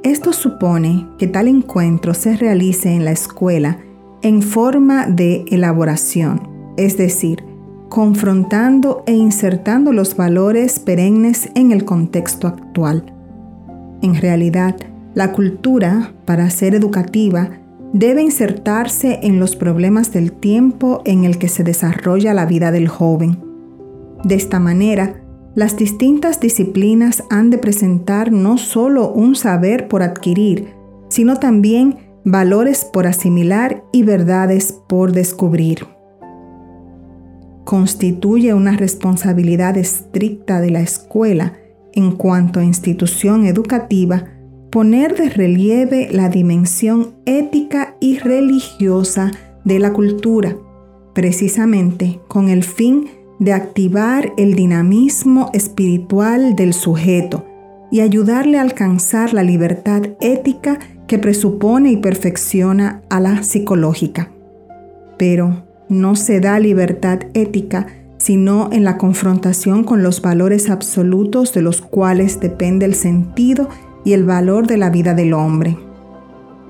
Esto 0.04 0.32
supone 0.32 1.08
que 1.18 1.28
tal 1.28 1.48
encuentro 1.48 2.14
se 2.14 2.38
realice 2.38 2.94
en 2.94 3.04
la 3.04 3.12
escuela 3.12 3.80
en 4.22 4.42
forma 4.42 5.08
de 5.08 5.46
elaboración, 5.50 6.48
es 6.78 6.98
decir, 6.98 7.44
confrontando 7.90 9.04
e 9.08 9.14
insertando 9.14 9.94
los 9.94 10.16
valores 10.16 10.80
perennes 10.80 11.50
en 11.56 11.72
el 11.72 11.86
contexto 11.86 12.48
actual. 12.48 13.17
En 14.02 14.16
realidad, 14.16 14.76
la 15.14 15.32
cultura, 15.32 16.14
para 16.26 16.50
ser 16.50 16.76
educativa, 16.76 17.50
debe 17.94 18.22
insertarse 18.22 19.20
en 19.24 19.40
los 19.40 19.56
problemas 19.56 20.12
del 20.12 20.32
tiempo 20.32 21.02
en 21.06 21.24
el 21.24 21.38
que 21.38 21.48
se 21.48 21.64
desarrolla 21.64 22.34
la 22.34 22.46
vida 22.46 22.72
del 22.72 22.88
joven. 22.88 23.40
De 24.24 24.36
esta 24.36 24.60
manera, 24.60 25.22
las 25.56 25.78
distintas 25.78 26.40
disciplinas 26.40 27.24
han 27.32 27.50
de 27.50 27.58
presentar 27.58 28.32
no 28.32 28.58
solo 28.58 29.12
un 29.12 29.36
saber 29.36 29.88
por 29.88 30.04
adquirir, 30.04 30.68
sino 31.10 31.38
también 31.38 31.98
valores 32.24 32.86
por 32.86 33.08
asimilar 33.08 33.84
y 33.92 34.04
verdades 34.04 34.74
por 34.88 35.14
descubrir. 35.14 35.88
Constituye 37.64 38.54
una 38.54 38.78
responsabilidad 38.78 39.78
estricta 39.78 40.62
de 40.62 40.72
la 40.72 40.82
escuela 40.82 41.54
en 41.98 42.12
cuanto 42.12 42.60
a 42.60 42.64
institución 42.64 43.46
educativa 43.46 44.26
poner 44.72 45.16
de 45.16 45.30
relieve 45.30 46.10
la 46.12 46.30
dimensión 46.30 47.16
ética 47.26 47.96
y 48.00 48.20
religiosa 48.20 49.32
de 49.66 49.80
la 49.80 49.92
cultura, 49.94 50.56
precisamente 51.16 52.20
con 52.28 52.50
el 52.50 52.64
fin 52.64 53.08
de 53.40 53.54
activar 53.54 54.32
el 54.38 54.54
dinamismo 54.54 55.50
espiritual 55.54 56.56
del 56.56 56.74
sujeto 56.74 57.46
y 57.92 58.02
ayudarle 58.02 58.60
a 58.60 58.62
alcanzar 58.62 59.34
la 59.34 59.42
libertad 59.42 60.04
ética 60.22 60.78
que 61.08 61.18
presupone 61.18 61.92
y 61.92 61.98
perfecciona 61.98 63.02
a 63.10 63.20
la 63.20 63.42
psicológica. 63.42 64.32
Pero 65.18 65.64
no 65.90 66.16
se 66.16 66.42
da 66.42 66.60
libertad 66.60 67.22
ética 67.34 67.88
sino 68.28 68.68
en 68.74 68.84
la 68.84 68.98
confrontación 68.98 69.86
con 69.86 70.04
los 70.04 70.22
valores 70.22 70.70
absolutos 70.70 71.54
de 71.54 71.62
los 71.62 71.80
cuales 71.80 72.42
depende 72.42 72.86
el 72.86 72.94
sentido 72.94 73.70
y 74.04 74.12
el 74.12 74.26
valor 74.26 74.68
de 74.68 74.76
la 74.76 74.90
vida 74.90 75.14
del 75.14 75.32
hombre. 75.32 75.78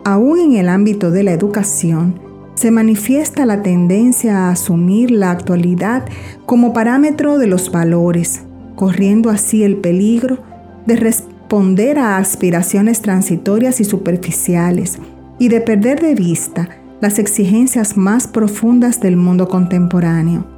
Aún 0.05 0.39
en 0.39 0.55
el 0.55 0.69
ámbito 0.69 1.09
de 1.09 1.23
la 1.23 1.31
educación, 1.31 2.19
se 2.53 2.69
manifiesta 2.69 3.47
la 3.47 3.63
tendencia 3.63 4.37
a 4.37 4.51
asumir 4.51 5.09
la 5.09 5.31
actualidad 5.31 6.05
como 6.45 6.73
parámetro 6.73 7.39
de 7.39 7.47
los 7.47 7.71
valores, 7.71 8.43
corriendo 8.75 9.31
así 9.31 9.63
el 9.63 9.77
peligro 9.77 10.37
de 10.85 10.95
responder 10.95 11.97
a 11.97 12.17
aspiraciones 12.17 13.01
transitorias 13.01 13.81
y 13.81 13.83
superficiales 13.83 14.99
y 15.39 15.47
de 15.47 15.61
perder 15.61 16.01
de 16.01 16.13
vista 16.13 16.69
las 17.01 17.17
exigencias 17.17 17.97
más 17.97 18.27
profundas 18.27 18.99
del 18.99 19.17
mundo 19.17 19.47
contemporáneo. 19.47 20.56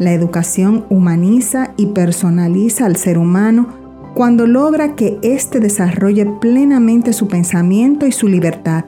La 0.00 0.14
educación 0.14 0.86
humaniza 0.88 1.74
y 1.76 1.88
personaliza 1.88 2.86
al 2.86 2.96
ser 2.96 3.18
humano 3.18 3.66
cuando 4.14 4.46
logra 4.46 4.96
que 4.96 5.18
éste 5.22 5.60
desarrolle 5.60 6.24
plenamente 6.40 7.12
su 7.12 7.28
pensamiento 7.28 8.06
y 8.06 8.12
su 8.12 8.26
libertad, 8.26 8.86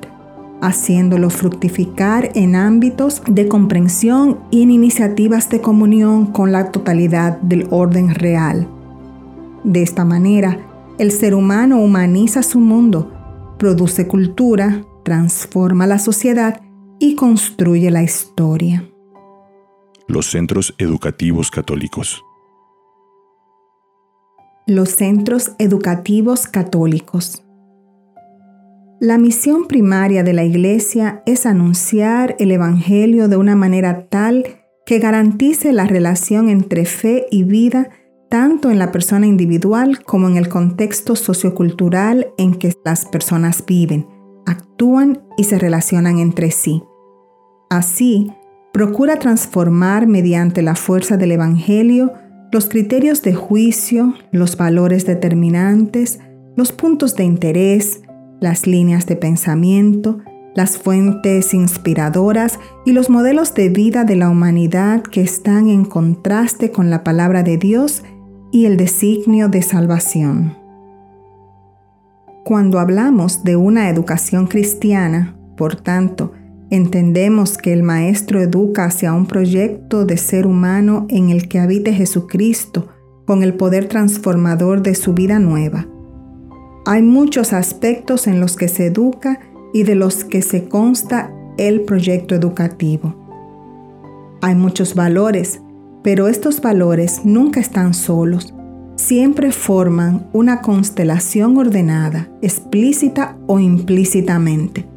haciéndolo 0.62 1.29
fructificar 1.29 2.31
en 2.35 2.57
ámbitos 2.57 3.20
de 3.27 3.46
comprensión 3.46 4.38
y 4.51 4.62
en 4.62 4.70
iniciativas 4.70 5.51
de 5.51 5.61
comunión 5.61 6.33
con 6.33 6.51
la 6.51 6.70
totalidad 6.72 7.38
del 7.42 7.66
orden 7.68 8.14
real. 8.14 8.66
De 9.64 9.83
esta 9.83 10.07
manera, 10.07 10.61
el 10.98 11.12
ser 11.12 11.35
humano 11.35 11.79
humaniza 11.79 12.42
su 12.42 12.59
mundo, 12.59 13.12
produce 13.59 14.09
cultura, 14.09 14.87
transforma 15.05 15.87
la 15.87 15.98
sociedad 15.98 16.62
y 16.98 17.16
construye 17.16 17.90
la 17.90 18.03
historia. 18.03 18.88
Los 20.12 20.27
centros 20.27 20.75
educativos 20.77 21.51
católicos. 21.51 22.22
Los 24.66 24.90
centros 24.90 25.53
educativos 25.59 26.46
católicos. 26.46 27.42
La 29.01 29.16
misión 29.16 29.66
primaria 29.68 30.22
de 30.22 30.35
la 30.35 30.44
Iglesia 30.44 31.22
es 31.25 31.46
anunciar 31.46 32.37
el 32.38 32.51
Evangelio 32.51 33.29
de 33.29 33.38
una 33.38 33.57
manera 33.57 34.11
tal 34.11 34.44
que 34.85 34.98
garantice 34.98 35.72
la 35.72 35.87
relación 35.87 36.51
entre 36.51 36.85
fe 36.85 37.25
y 37.31 37.44
vida 37.44 37.88
tanto 38.29 38.70
en 38.70 38.79
la 38.79 38.92
persona 38.92 39.27
individual 39.27 40.05
como 40.05 40.29
en 40.29 40.37
el 40.37 40.51
contexto 40.51 41.16
sociocultural 41.16 42.35
en 42.37 42.57
que 42.57 42.75
las 42.85 43.07
personas 43.07 43.64
viven, 43.64 44.07
actúan 44.44 45.22
y 45.38 45.44
se 45.44 45.59
relacionan 45.59 46.18
entre 46.18 46.51
sí. 46.51 46.83
Así, 47.70 48.31
procura 48.72 49.18
transformar 49.18 50.06
mediante 50.06 50.62
la 50.62 50.74
fuerza 50.74 51.16
del 51.16 51.32
Evangelio 51.32 52.12
los 52.50 52.68
criterios 52.68 53.22
de 53.22 53.35
juicio, 53.35 54.14
los 54.30 54.56
valores 54.56 55.06
determinantes, 55.06 56.20
los 56.56 56.72
puntos 56.72 57.16
de 57.16 57.24
interés, 57.24 58.02
las 58.40 58.66
líneas 58.66 59.06
de 59.06 59.16
pensamiento, 59.16 60.18
las 60.54 60.76
fuentes 60.76 61.54
inspiradoras 61.54 62.58
y 62.85 62.92
los 62.92 63.08
modelos 63.08 63.54
de 63.54 63.70
vida 63.70 64.04
de 64.04 64.16
la 64.16 64.28
humanidad 64.28 65.02
que 65.02 65.22
están 65.22 65.68
en 65.68 65.87
contraste 65.87 66.70
con 66.70 66.90
la 66.90 67.04
palabra 67.04 67.42
de 67.42 67.56
Dios 67.56 68.02
y 68.50 68.66
el 68.66 68.76
designio 68.76 69.48
de 69.48 69.62
salvación. 69.62 70.58
Cuando 72.44 72.80
hablamos 72.80 73.44
de 73.44 73.56
una 73.56 73.88
educación 73.88 74.46
cristiana, 74.46 75.37
por 75.56 75.76
tanto, 75.76 76.32
entendemos 76.74 77.56
que 77.56 77.72
el 77.72 77.82
Maestro 77.82 78.40
educa 78.40 78.87
hacia 78.87 79.12
un 79.12 79.26
proyecto 79.26 80.04
de 80.04 80.16
ser 80.16 80.46
humano 80.46 81.06
en 81.08 81.30
el 81.30 81.48
que 81.48 81.61
habite 81.61 81.92
Jesucristo 81.92 82.88
con 83.26 83.42
el 83.42 83.54
poder 83.54 83.88
transformador 83.88 84.82
de 84.82 84.94
su 84.94 85.14
vida 85.14 85.38
nueva. 85.38 85.87
Hay 86.85 87.02
muchos 87.02 87.52
aspectos 87.52 88.26
en 88.26 88.40
los 88.40 88.56
que 88.56 88.66
se 88.66 88.87
educa 88.87 89.38
y 89.72 89.85
de 89.85 89.94
los 89.94 90.24
que 90.24 90.42
se 90.42 90.68
consta 90.68 91.32
el 91.58 91.82
proyecto 91.82 92.35
educativo. 92.35 93.14
Hay 94.40 94.56
muchos 94.56 94.96
valores 94.96 95.61
pero 96.02 96.26
estos 96.26 96.61
valores 96.61 97.20
nunca 97.24 97.61
están 97.61 97.94
solos, 97.94 98.52
siempre 98.96 99.52
forman 99.52 100.28
una 100.32 100.61
constelación 100.61 101.56
ordenada, 101.56 102.28
explícita 102.42 103.38
o 103.46 103.61
implícitamente. 103.61 104.91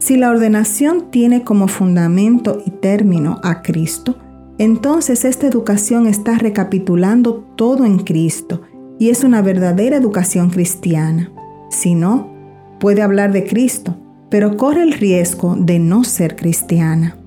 Si 0.00 0.16
la 0.16 0.30
ordenación 0.30 1.10
tiene 1.10 1.44
como 1.44 1.68
fundamento 1.68 2.62
y 2.64 2.70
término 2.70 3.38
a 3.44 3.60
Cristo, 3.60 4.16
entonces 4.56 5.26
esta 5.26 5.46
educación 5.46 6.06
está 6.06 6.38
recapitulando 6.38 7.44
todo 7.54 7.84
en 7.84 7.98
Cristo 7.98 8.62
y 8.98 9.10
es 9.10 9.24
una 9.24 9.42
verdadera 9.42 9.98
educación 9.98 10.48
cristiana. 10.48 11.30
Si 11.70 11.94
no, 11.94 12.32
puede 12.80 13.02
hablar 13.02 13.32
de 13.32 13.44
Cristo, 13.44 13.94
pero 14.30 14.56
corre 14.56 14.84
el 14.84 14.94
riesgo 14.94 15.54
de 15.54 15.78
no 15.78 16.02
ser 16.04 16.34
cristiana. 16.34 17.18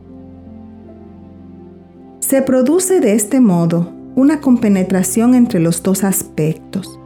Se 2.22 2.42
produce 2.42 3.02
de 3.02 3.14
este 3.14 3.40
modo 3.40 3.94
una 4.16 4.42
compenetración 4.42 5.36
entre 5.36 5.60
los 5.60 5.84
dos 5.84 6.04
aspectos, 6.04 7.00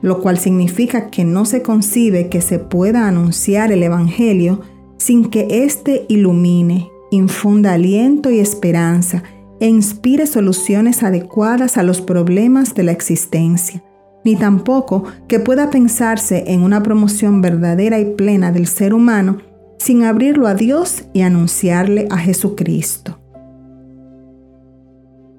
lo 0.00 0.20
cual 0.20 0.38
significa 0.38 1.10
que 1.10 1.24
no 1.24 1.44
se 1.44 1.62
concibe 1.62 2.28
que 2.28 2.40
se 2.40 2.60
pueda 2.60 3.08
anunciar 3.08 3.72
el 3.72 3.82
Evangelio 3.82 4.60
sin 4.98 5.30
que 5.30 5.64
éste 5.64 6.04
ilumine, 6.08 6.90
infunda 7.10 7.72
aliento 7.72 8.30
y 8.30 8.38
esperanza 8.38 9.22
e 9.60 9.66
inspire 9.66 10.26
soluciones 10.26 11.02
adecuadas 11.02 11.78
a 11.78 11.82
los 11.82 12.00
problemas 12.00 12.74
de 12.74 12.84
la 12.84 12.92
existencia, 12.92 13.82
ni 14.24 14.36
tampoco 14.36 15.04
que 15.26 15.40
pueda 15.40 15.70
pensarse 15.70 16.44
en 16.48 16.62
una 16.62 16.82
promoción 16.82 17.40
verdadera 17.40 17.98
y 17.98 18.04
plena 18.14 18.52
del 18.52 18.66
ser 18.66 18.94
humano 18.94 19.38
sin 19.78 20.04
abrirlo 20.04 20.46
a 20.46 20.54
Dios 20.54 21.04
y 21.12 21.22
anunciarle 21.22 22.08
a 22.10 22.18
Jesucristo. 22.18 23.18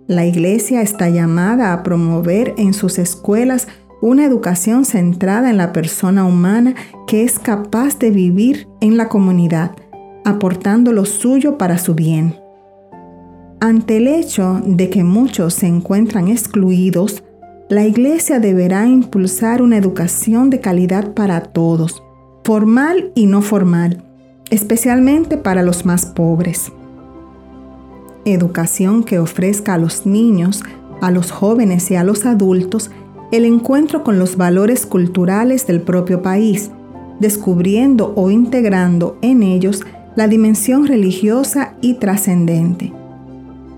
La 0.08 0.26
Iglesia 0.26 0.82
está 0.82 1.10
llamada 1.10 1.72
a 1.72 1.84
promover 1.84 2.56
en 2.58 2.74
sus 2.74 2.98
escuelas 2.98 3.68
una 4.02 4.26
educación 4.26 4.86
centrada 4.86 5.50
en 5.50 5.58
la 5.58 5.74
persona 5.74 6.26
humana 6.26 6.76
que 7.08 7.24
es 7.24 7.40
capaz 7.40 8.00
de 8.00 8.12
vivir 8.12 8.68
en 8.82 8.98
la 8.98 9.10
comunidad, 9.10 9.72
aportando 10.26 10.92
lo 10.94 11.06
suyo 11.06 11.58
para 11.58 11.78
su 11.78 11.96
bien. 11.96 12.36
Ante 13.60 13.98
el 13.98 14.08
hecho 14.08 14.62
de 14.66 14.90
que 14.90 15.04
muchos 15.04 15.54
se 15.54 15.68
encuentran 15.68 16.30
excluidos, 16.30 17.24
la 17.68 17.86
Iglesia 17.86 18.40
deberá 18.40 18.88
impulsar 18.88 19.62
una 19.62 19.78
educación 19.78 20.50
de 20.50 20.62
calidad 20.62 21.14
para 21.14 21.42
todos, 21.42 22.02
formal 22.44 23.12
y 23.16 23.26
no 23.26 23.42
formal, 23.42 24.04
especialmente 24.50 25.38
para 25.38 25.62
los 25.62 25.86
más 25.86 26.06
pobres. 26.06 26.72
Educación 28.26 29.04
que 29.04 29.20
ofrezca 29.20 29.74
a 29.74 29.78
los 29.78 30.06
niños, 30.06 30.64
a 31.02 31.12
los 31.12 31.32
jóvenes 31.32 31.92
y 31.92 31.96
a 31.96 32.04
los 32.04 32.26
adultos 32.26 32.92
el 33.32 33.46
encuentro 33.46 34.04
con 34.04 34.18
los 34.18 34.38
valores 34.38 34.86
culturales 34.86 35.68
del 35.68 35.82
propio 35.82 36.22
país, 36.22 36.72
descubriendo 37.20 38.14
o 38.16 38.32
integrando 38.32 39.18
en 39.22 39.44
ellos 39.44 39.84
la 40.16 40.28
dimensión 40.28 40.88
religiosa 40.88 41.76
y 41.82 41.96
trascendente. 41.96 42.92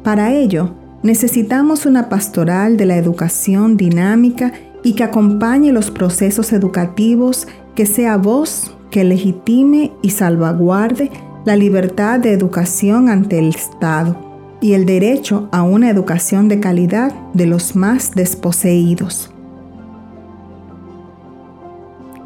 Para 0.03 0.33
ello, 0.33 0.71
necesitamos 1.03 1.85
una 1.85 2.09
pastoral 2.09 2.77
de 2.77 2.85
la 2.85 2.97
educación 2.97 3.77
dinámica 3.77 4.53
y 4.83 4.93
que 4.93 5.03
acompañe 5.03 5.71
los 5.71 5.91
procesos 5.91 6.53
educativos, 6.53 7.47
que 7.75 7.85
sea 7.85 8.17
voz 8.17 8.75
que 8.89 9.03
legitime 9.03 9.91
y 10.01 10.11
salvaguarde 10.11 11.11
la 11.45 11.55
libertad 11.55 12.19
de 12.19 12.33
educación 12.33 13.09
ante 13.09 13.39
el 13.39 13.49
Estado 13.49 14.15
y 14.61 14.73
el 14.73 14.85
derecho 14.85 15.49
a 15.51 15.63
una 15.63 15.89
educación 15.89 16.47
de 16.47 16.59
calidad 16.59 17.13
de 17.33 17.47
los 17.47 17.75
más 17.75 18.11
desposeídos. 18.11 19.31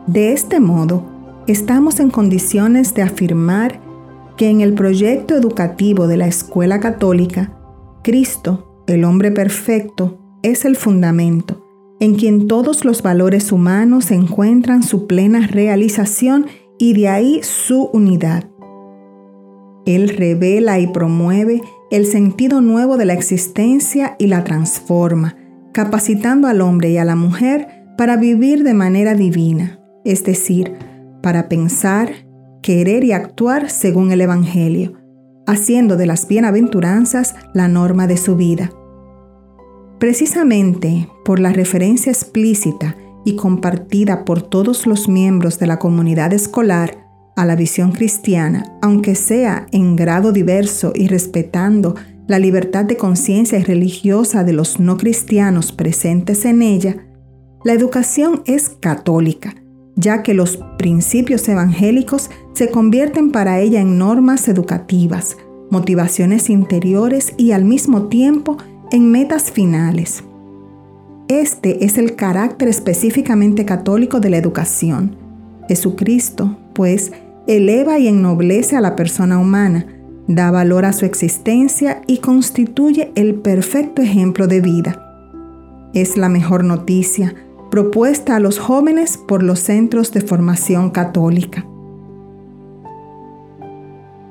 De 0.08 0.34
este 0.34 0.60
modo, 0.60 1.04
estamos 1.48 2.00
en 2.00 2.12
condiciones 2.12 2.94
de 2.94 3.02
afirmar 3.02 3.82
que 4.38 4.52
en 4.52 4.62
el 4.62 4.76
proyecto 4.76 5.36
educativo 5.36 6.08
de 6.08 6.16
la 6.18 6.28
Escuela 6.28 6.80
Católica, 6.80 7.58
Cristo, 8.04 8.84
el 8.86 9.04
hombre 9.04 9.32
perfecto, 9.32 10.20
es 10.44 10.64
el 10.64 10.76
fundamento, 10.76 11.66
en 12.00 12.14
quien 12.14 12.48
todos 12.48 12.86
los 12.86 13.02
valores 13.02 13.52
humanos 13.52 14.12
encuentran 14.12 14.84
su 14.84 15.08
plena 15.08 15.48
realización 15.48 16.46
y 16.78 16.94
de 16.94 17.08
ahí 17.08 17.40
su 17.42 17.90
unidad. 17.92 18.48
Él 19.88 20.10
revela 20.10 20.80
y 20.80 20.86
promueve 20.86 21.64
el 21.90 22.06
sentido 22.06 22.62
nuevo 22.62 22.98
de 22.98 23.06
la 23.06 23.14
existencia 23.14 24.16
y 24.20 24.28
la 24.28 24.44
transforma, 24.44 25.36
capacitando 25.74 26.48
al 26.48 26.62
hombre 26.62 26.92
y 26.92 26.98
a 26.98 27.06
la 27.06 27.16
mujer 27.16 27.68
para 27.98 28.18
vivir 28.18 28.64
de 28.64 28.76
manera 28.76 29.16
divina, 29.16 29.80
es 30.06 30.24
decir, 30.24 30.74
para 31.22 31.50
pensar, 31.50 32.14
querer 32.62 33.04
y 33.04 33.12
actuar 33.12 33.70
según 33.70 34.12
el 34.12 34.22
Evangelio, 34.22 34.94
haciendo 35.48 35.98
de 35.98 36.06
las 36.06 36.28
bienaventuranzas 36.28 37.36
la 37.54 37.68
norma 37.68 38.08
de 38.08 38.18
su 38.18 38.36
vida. 38.36 38.72
Precisamente 40.00 41.10
por 41.26 41.40
la 41.40 41.52
referencia 41.52 42.12
explícita 42.12 42.96
y 43.26 43.36
compartida 43.36 44.24
por 44.24 44.44
todos 44.44 44.86
los 44.86 45.10
miembros 45.10 45.58
de 45.58 45.68
la 45.68 45.80
comunidad 45.80 46.32
escolar 46.32 47.08
a 47.36 47.46
la 47.46 47.56
visión 47.56 47.92
cristiana, 47.92 48.78
aunque 48.82 49.16
sea 49.16 49.66
en 49.72 49.96
grado 49.96 50.32
diverso 50.32 50.94
y 50.94 51.08
respetando 51.08 51.96
la 52.28 52.40
libertad 52.40 52.86
de 52.86 52.98
conciencia 52.98 53.58
y 53.58 53.64
religiosa 53.64 54.44
de 54.44 54.54
los 54.54 54.80
no 54.80 54.98
cristianos 54.98 55.72
presentes 55.72 56.46
en 56.46 56.62
ella, 56.62 56.98
la 57.64 57.74
educación 57.74 58.44
es 58.46 58.70
católica 58.70 59.56
ya 59.96 60.24
que 60.24 60.34
los 60.34 60.58
principios 60.78 61.48
evangélicos 61.48 62.30
se 62.54 62.70
convierten 62.70 63.32
para 63.32 63.60
ella 63.60 63.82
en 63.82 63.98
normas 63.98 64.48
educativas, 64.48 65.38
motivaciones 65.70 66.50
interiores 66.50 67.34
y 67.38 67.52
al 67.52 67.66
mismo 67.66 68.04
tiempo 68.04 68.58
en 68.92 69.12
metas 69.12 69.52
finales. 69.52 70.24
Este 71.28 71.86
es 71.86 71.98
el 71.98 72.16
carácter 72.16 72.68
específicamente 72.68 73.66
católico 73.66 74.20
de 74.20 74.30
la 74.30 74.38
educación. 74.38 75.16
Jesucristo, 75.68 76.58
pues, 76.74 77.12
eleva 77.48 77.98
y 77.98 78.08
ennoblece 78.08 78.76
a 78.76 78.82
la 78.82 78.96
persona 78.96 79.40
humana, 79.40 79.88
da 80.28 80.52
valor 80.52 80.86
a 80.86 80.94
su 80.94 81.06
existencia 81.06 82.02
y 82.08 82.18
constituye 82.20 83.12
el 83.16 83.36
perfecto 83.36 84.02
ejemplo 84.02 84.48
de 84.48 84.62
vida. 84.62 85.02
Es 85.94 86.18
la 86.18 86.30
mejor 86.30 86.64
noticia, 86.64 87.34
propuesta 87.76 88.38
a 88.38 88.40
los 88.40 88.58
jóvenes 88.58 89.18
por 89.18 89.44
los 89.44 89.60
centros 89.60 90.14
de 90.14 90.22
formación 90.22 90.92
católica. 90.92 91.68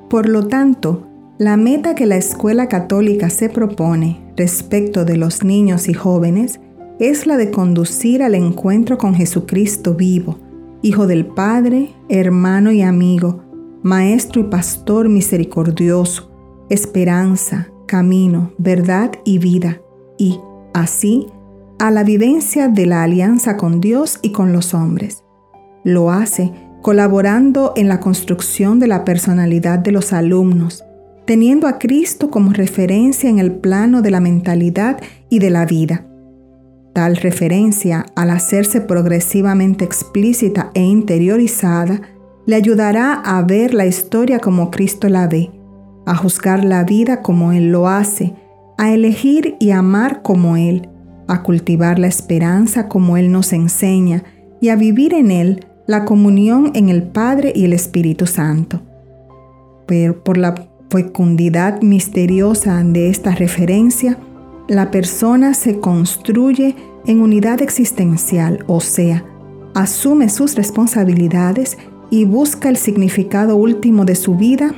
Por 0.08 0.30
lo 0.30 0.46
tanto, 0.46 1.06
la 1.36 1.58
meta 1.58 1.94
que 1.94 2.06
la 2.06 2.16
escuela 2.16 2.68
católica 2.70 3.28
se 3.28 3.50
propone 3.50 4.32
respecto 4.34 5.04
de 5.04 5.18
los 5.18 5.44
niños 5.44 5.90
y 5.90 5.92
jóvenes 5.92 6.58
es 6.98 7.26
la 7.26 7.36
de 7.36 7.50
conducir 7.50 8.22
al 8.22 8.34
encuentro 8.34 8.96
con 8.96 9.14
Jesucristo 9.14 9.92
vivo, 9.92 10.38
Hijo 10.80 11.06
del 11.06 11.26
Padre, 11.26 11.90
hermano 12.08 12.72
y 12.72 12.80
amigo, 12.80 13.42
Maestro 13.82 14.40
y 14.40 14.44
Pastor 14.44 15.10
misericordioso, 15.10 16.30
esperanza, 16.70 17.68
camino, 17.86 18.52
verdad 18.56 19.12
y 19.26 19.36
vida, 19.36 19.82
y, 20.16 20.40
así, 20.72 21.26
a 21.78 21.90
la 21.90 22.04
vivencia 22.04 22.68
de 22.68 22.86
la 22.86 23.02
alianza 23.02 23.56
con 23.56 23.80
Dios 23.80 24.18
y 24.22 24.32
con 24.32 24.52
los 24.52 24.74
hombres. 24.74 25.24
Lo 25.84 26.10
hace 26.10 26.52
colaborando 26.84 27.72
en 27.76 27.88
la 27.88 27.98
construcción 27.98 28.78
de 28.78 28.86
la 28.86 29.06
personalidad 29.06 29.78
de 29.78 29.90
los 29.90 30.12
alumnos, 30.12 30.84
teniendo 31.24 31.66
a 31.66 31.78
Cristo 31.78 32.30
como 32.30 32.52
referencia 32.52 33.30
en 33.30 33.38
el 33.38 33.52
plano 33.52 34.02
de 34.02 34.10
la 34.10 34.20
mentalidad 34.20 35.00
y 35.30 35.38
de 35.38 35.48
la 35.48 35.64
vida. 35.64 36.06
Tal 36.92 37.16
referencia, 37.16 38.04
al 38.14 38.28
hacerse 38.28 38.82
progresivamente 38.82 39.84
explícita 39.84 40.70
e 40.74 40.82
interiorizada, 40.82 42.02
le 42.44 42.54
ayudará 42.54 43.14
a 43.14 43.42
ver 43.42 43.72
la 43.72 43.86
historia 43.86 44.38
como 44.38 44.70
Cristo 44.70 45.08
la 45.08 45.26
ve, 45.26 45.50
a 46.04 46.14
juzgar 46.14 46.64
la 46.64 46.84
vida 46.84 47.22
como 47.22 47.52
Él 47.52 47.72
lo 47.72 47.88
hace, 47.88 48.34
a 48.76 48.92
elegir 48.92 49.56
y 49.58 49.70
amar 49.70 50.20
como 50.20 50.58
Él, 50.58 50.90
a 51.26 51.42
cultivar 51.42 51.98
la 51.98 52.06
esperanza 52.06 52.88
como 52.88 53.16
Él 53.16 53.32
nos 53.32 53.52
enseña 53.52 54.24
y 54.60 54.68
a 54.68 54.76
vivir 54.76 55.14
en 55.14 55.30
Él 55.30 55.66
la 55.86 56.04
comunión 56.04 56.72
en 56.74 56.88
el 56.88 57.02
Padre 57.02 57.52
y 57.54 57.64
el 57.64 57.72
Espíritu 57.72 58.26
Santo. 58.26 58.80
Pero 59.86 60.24
por 60.24 60.38
la 60.38 60.54
fecundidad 60.90 61.82
misteriosa 61.82 62.82
de 62.82 63.10
esta 63.10 63.34
referencia, 63.34 64.18
la 64.68 64.90
persona 64.90 65.54
se 65.54 65.80
construye 65.80 66.74
en 67.06 67.20
unidad 67.20 67.60
existencial, 67.60 68.64
o 68.66 68.80
sea, 68.80 69.24
asume 69.74 70.28
sus 70.30 70.54
responsabilidades 70.54 71.76
y 72.10 72.24
busca 72.24 72.68
el 72.68 72.76
significado 72.76 73.56
último 73.56 74.04
de 74.04 74.14
su 74.14 74.36
vida, 74.36 74.74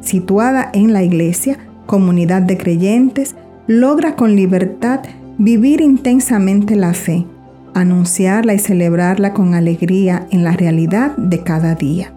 situada 0.00 0.70
en 0.72 0.92
la 0.92 1.02
iglesia, 1.02 1.58
comunidad 1.86 2.42
de 2.42 2.56
creyentes, 2.56 3.34
logra 3.66 4.16
con 4.16 4.36
libertad 4.36 5.00
Vivir 5.42 5.80
intensamente 5.80 6.76
la 6.76 6.92
fe, 6.92 7.24
anunciarla 7.72 8.52
y 8.52 8.58
celebrarla 8.58 9.32
con 9.32 9.54
alegría 9.54 10.26
en 10.30 10.44
la 10.44 10.52
realidad 10.52 11.16
de 11.16 11.42
cada 11.42 11.74
día. 11.74 12.12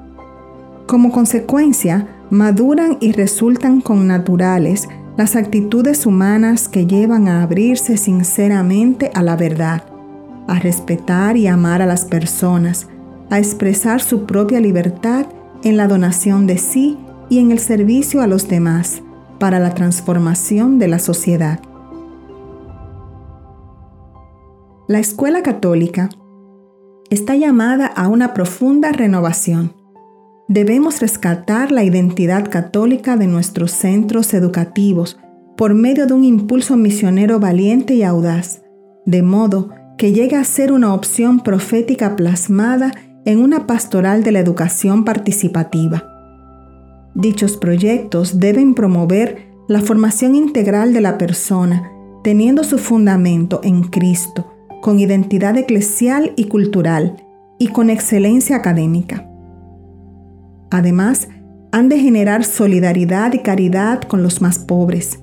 Como 0.88 1.09
consecuencia, 1.13 2.05
maduran 2.29 2.97
y 2.99 3.13
resultan 3.13 3.79
con 3.79 4.07
naturales 4.07 4.89
las 5.15 5.38
actitudes 5.38 6.05
humanas 6.05 6.67
que 6.67 6.86
llevan 6.86 7.29
a 7.29 7.43
abrirse 7.43 7.95
sinceramente 7.95 9.09
a 9.13 9.23
la 9.23 9.38
verdad, 9.38 9.86
a 10.49 10.59
respetar 10.59 11.38
y 11.38 11.47
amar 11.47 11.81
a 11.81 11.86
las 11.86 12.03
personas, 12.03 12.89
a 13.29 13.39
expresar 13.39 14.01
su 14.01 14.25
propia 14.25 14.59
libertad 14.59 15.27
en 15.63 15.77
la 15.77 15.88
donación 15.88 16.45
de 16.45 16.57
sí 16.57 16.97
y 17.29 17.39
en 17.39 17.53
el 17.53 17.59
servicio 17.59 18.21
a 18.21 18.27
los 18.27 18.49
demás 18.49 19.01
para 19.39 19.62
la 19.62 19.73
transformación 19.73 20.77
de 20.77 20.89
la 20.89 20.99
sociedad. 20.99 21.62
La 24.88 25.00
escuela 25.00 25.43
católica 25.43 26.10
está 27.10 27.38
llamada 27.38 27.86
a 27.86 28.10
una 28.10 28.34
profunda 28.34 28.91
renovación. 28.91 29.74
Debemos 30.50 31.00
rescatar 31.00 31.72
la 31.72 31.86
identidad 31.86 32.50
católica 32.50 33.15
de 33.15 33.28
nuestros 33.28 33.72
centros 33.72 34.34
educativos 34.34 35.17
por 35.56 35.74
medio 35.74 36.06
de 36.06 36.13
un 36.13 36.26
impulso 36.26 36.76
misionero 36.76 37.39
valiente 37.39 37.93
y 37.93 38.04
audaz, 38.04 38.62
de 39.06 39.22
modo 39.22 39.69
que 39.98 40.12
llegue 40.12 40.36
a 40.36 40.43
ser 40.43 40.74
una 40.74 40.93
opción 40.93 41.39
profética 41.39 42.17
plasmada 42.17 42.91
en 43.24 43.39
una 43.39 43.65
pastoral 43.65 44.22
de 44.26 44.34
la 44.34 44.39
educación 44.39 45.06
participativa. 45.06 46.04
Dichos 47.15 47.56
proyectos 47.56 48.38
deben 48.38 48.74
promover 48.74 49.48
la 49.69 49.80
formación 49.80 50.36
integral 50.36 50.93
de 50.93 51.00
la 51.00 51.17
persona 51.17 51.89
teniendo 52.22 52.63
su 52.63 52.78
fundamento 52.80 53.60
en 53.63 53.84
Cristo, 53.84 54.50
con 54.84 55.00
identidad 55.00 55.58
eclesial 55.58 56.34
y 56.36 56.50
cultural 56.50 57.15
y 57.58 57.69
con 57.69 57.89
excelencia 57.89 58.58
académica. 58.58 59.26
Además, 60.72 61.30
han 61.72 61.88
de 61.88 62.00
generar 62.00 62.43
solidaridad 62.43 63.32
y 63.32 63.39
caridad 63.39 64.02
con 64.02 64.24
los 64.24 64.41
más 64.41 64.60
pobres. 64.60 65.22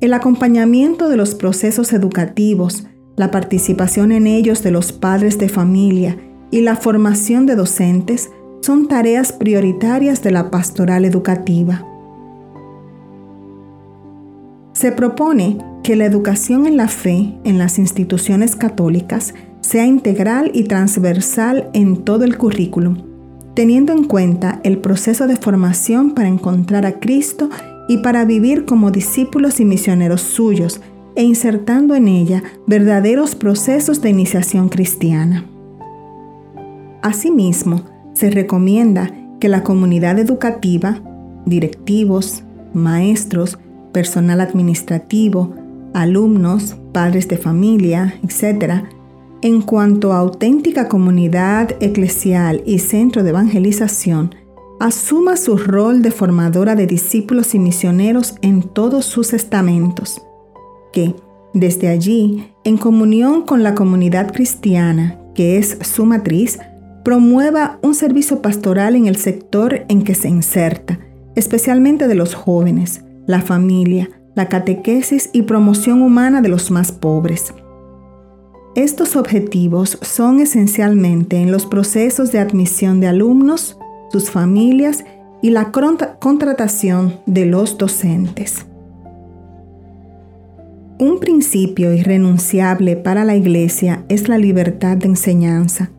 El 0.00 0.14
acompañamiento 0.14 1.08
de 1.08 1.16
los 1.16 1.34
procesos 1.34 1.92
educativos, 1.92 2.86
la 3.16 3.32
participación 3.32 4.12
en 4.12 4.28
ellos 4.28 4.62
de 4.62 4.70
los 4.70 4.92
padres 4.92 5.36
de 5.40 5.48
familia 5.48 6.16
y 6.52 6.60
la 6.60 6.76
formación 6.76 7.46
de 7.46 7.56
docentes 7.56 8.30
son 8.62 8.86
tareas 8.86 9.32
prioritarias 9.32 10.22
de 10.22 10.30
la 10.30 10.52
pastoral 10.52 11.04
educativa. 11.04 11.89
Se 14.80 14.92
propone 14.92 15.58
que 15.82 15.94
la 15.94 16.06
educación 16.06 16.64
en 16.64 16.78
la 16.78 16.88
fe 16.88 17.34
en 17.44 17.58
las 17.58 17.78
instituciones 17.78 18.56
católicas 18.56 19.34
sea 19.60 19.84
integral 19.84 20.52
y 20.54 20.64
transversal 20.64 21.68
en 21.74 21.98
todo 21.98 22.24
el 22.24 22.38
currículum, 22.38 22.96
teniendo 23.54 23.92
en 23.92 24.04
cuenta 24.04 24.58
el 24.64 24.78
proceso 24.78 25.26
de 25.26 25.36
formación 25.36 26.12
para 26.12 26.28
encontrar 26.28 26.86
a 26.86 26.98
Cristo 26.98 27.50
y 27.88 27.98
para 27.98 28.24
vivir 28.24 28.64
como 28.64 28.90
discípulos 28.90 29.60
y 29.60 29.66
misioneros 29.66 30.22
suyos, 30.22 30.80
e 31.14 31.24
insertando 31.24 31.94
en 31.94 32.08
ella 32.08 32.42
verdaderos 32.66 33.34
procesos 33.34 34.00
de 34.00 34.08
iniciación 34.08 34.70
cristiana. 34.70 35.44
Asimismo, 37.02 37.82
se 38.14 38.30
recomienda 38.30 39.10
que 39.40 39.50
la 39.50 39.62
comunidad 39.62 40.18
educativa, 40.18 41.02
directivos, 41.44 42.44
maestros, 42.72 43.58
personal 43.92 44.40
administrativo, 44.40 45.54
alumnos, 45.94 46.76
padres 46.92 47.28
de 47.28 47.36
familia, 47.36 48.14
etc., 48.22 48.84
en 49.42 49.62
cuanto 49.62 50.12
a 50.12 50.18
auténtica 50.18 50.88
comunidad 50.88 51.70
eclesial 51.80 52.62
y 52.66 52.78
centro 52.78 53.22
de 53.22 53.30
evangelización, 53.30 54.34
asuma 54.80 55.36
su 55.36 55.56
rol 55.56 56.02
de 56.02 56.10
formadora 56.10 56.74
de 56.74 56.86
discípulos 56.86 57.54
y 57.54 57.58
misioneros 57.58 58.34
en 58.42 58.62
todos 58.62 59.06
sus 59.06 59.32
estamentos, 59.32 60.22
que, 60.92 61.14
desde 61.54 61.88
allí, 61.88 62.52
en 62.64 62.76
comunión 62.76 63.42
con 63.42 63.62
la 63.62 63.74
comunidad 63.74 64.32
cristiana, 64.32 65.18
que 65.34 65.58
es 65.58 65.78
su 65.82 66.04
matriz, 66.04 66.58
promueva 67.04 67.78
un 67.82 67.94
servicio 67.94 68.42
pastoral 68.42 68.94
en 68.94 69.06
el 69.06 69.16
sector 69.16 69.84
en 69.88 70.02
que 70.02 70.14
se 70.14 70.28
inserta, 70.28 70.98
especialmente 71.34 72.08
de 72.08 72.14
los 72.14 72.34
jóvenes, 72.34 73.04
la 73.30 73.40
familia, 73.40 74.10
la 74.34 74.48
catequesis 74.48 75.30
y 75.32 75.42
promoción 75.42 76.02
humana 76.02 76.40
de 76.42 76.48
los 76.48 76.70
más 76.70 76.92
pobres. 76.92 77.54
Estos 78.74 79.16
objetivos 79.16 79.98
son 80.02 80.40
esencialmente 80.40 81.38
en 81.38 81.50
los 81.50 81.66
procesos 81.66 82.30
de 82.30 82.38
admisión 82.38 83.00
de 83.00 83.08
alumnos, 83.08 83.78
sus 84.12 84.30
familias 84.30 85.04
y 85.42 85.50
la 85.50 85.72
contratación 85.72 87.16
de 87.26 87.46
los 87.46 87.78
docentes. 87.78 88.66
Un 90.98 91.18
principio 91.18 91.94
irrenunciable 91.94 92.94
para 92.94 93.24
la 93.24 93.34
Iglesia 93.34 94.04
es 94.08 94.28
la 94.28 94.36
libertad 94.36 94.98
de 94.98 95.06
enseñanza. 95.06 95.90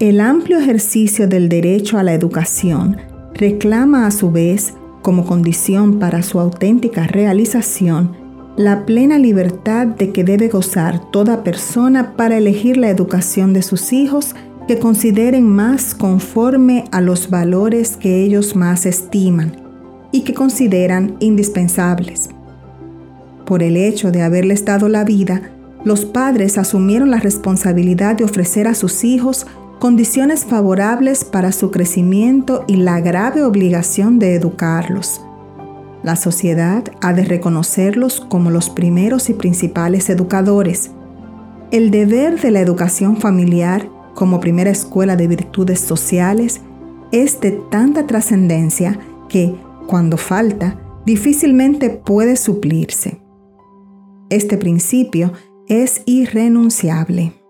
El 0.00 0.20
amplio 0.20 0.58
ejercicio 0.58 1.28
del 1.28 1.48
derecho 1.48 1.98
a 1.98 2.02
la 2.02 2.12
educación 2.12 2.96
reclama 3.34 4.06
a 4.06 4.10
su 4.10 4.32
vez, 4.32 4.74
como 5.02 5.26
condición 5.26 5.98
para 5.98 6.22
su 6.22 6.40
auténtica 6.40 7.06
realización, 7.06 8.16
la 8.56 8.86
plena 8.86 9.18
libertad 9.18 9.86
de 9.86 10.12
que 10.12 10.24
debe 10.24 10.48
gozar 10.48 11.10
toda 11.10 11.42
persona 11.42 12.14
para 12.16 12.38
elegir 12.38 12.76
la 12.76 12.90
educación 12.90 13.52
de 13.52 13.62
sus 13.62 13.92
hijos 13.92 14.34
que 14.68 14.78
consideren 14.78 15.46
más 15.48 15.94
conforme 15.94 16.84
a 16.92 17.00
los 17.00 17.30
valores 17.30 17.96
que 17.96 18.22
ellos 18.22 18.54
más 18.54 18.86
estiman 18.86 19.56
y 20.12 20.22
que 20.22 20.34
consideran 20.34 21.16
indispensables. 21.18 22.28
Por 23.46 23.62
el 23.62 23.76
hecho 23.76 24.12
de 24.12 24.22
haberles 24.22 24.64
dado 24.64 24.88
la 24.88 25.04
vida, 25.04 25.50
los 25.84 26.04
padres 26.04 26.58
asumieron 26.58 27.10
la 27.10 27.18
responsabilidad 27.18 28.16
de 28.16 28.24
ofrecer 28.24 28.68
a 28.68 28.74
sus 28.74 29.02
hijos 29.02 29.46
condiciones 29.82 30.44
favorables 30.44 31.24
para 31.24 31.50
su 31.50 31.72
crecimiento 31.72 32.64
y 32.68 32.76
la 32.76 33.00
grave 33.00 33.42
obligación 33.42 34.20
de 34.20 34.36
educarlos. 34.36 35.20
La 36.04 36.14
sociedad 36.14 36.84
ha 37.00 37.12
de 37.12 37.24
reconocerlos 37.24 38.20
como 38.20 38.52
los 38.52 38.70
primeros 38.70 39.28
y 39.28 39.34
principales 39.34 40.08
educadores. 40.08 40.92
El 41.72 41.90
deber 41.90 42.40
de 42.40 42.52
la 42.52 42.60
educación 42.60 43.16
familiar 43.16 43.88
como 44.14 44.38
primera 44.38 44.70
escuela 44.70 45.16
de 45.16 45.26
virtudes 45.26 45.80
sociales 45.80 46.60
es 47.10 47.40
de 47.40 47.50
tanta 47.72 48.06
trascendencia 48.06 49.00
que, 49.28 49.56
cuando 49.88 50.16
falta, 50.16 50.78
difícilmente 51.04 51.90
puede 51.90 52.36
suplirse. 52.36 53.20
Este 54.30 54.58
principio 54.58 55.32
es 55.66 56.02
irrenunciable. 56.06 57.41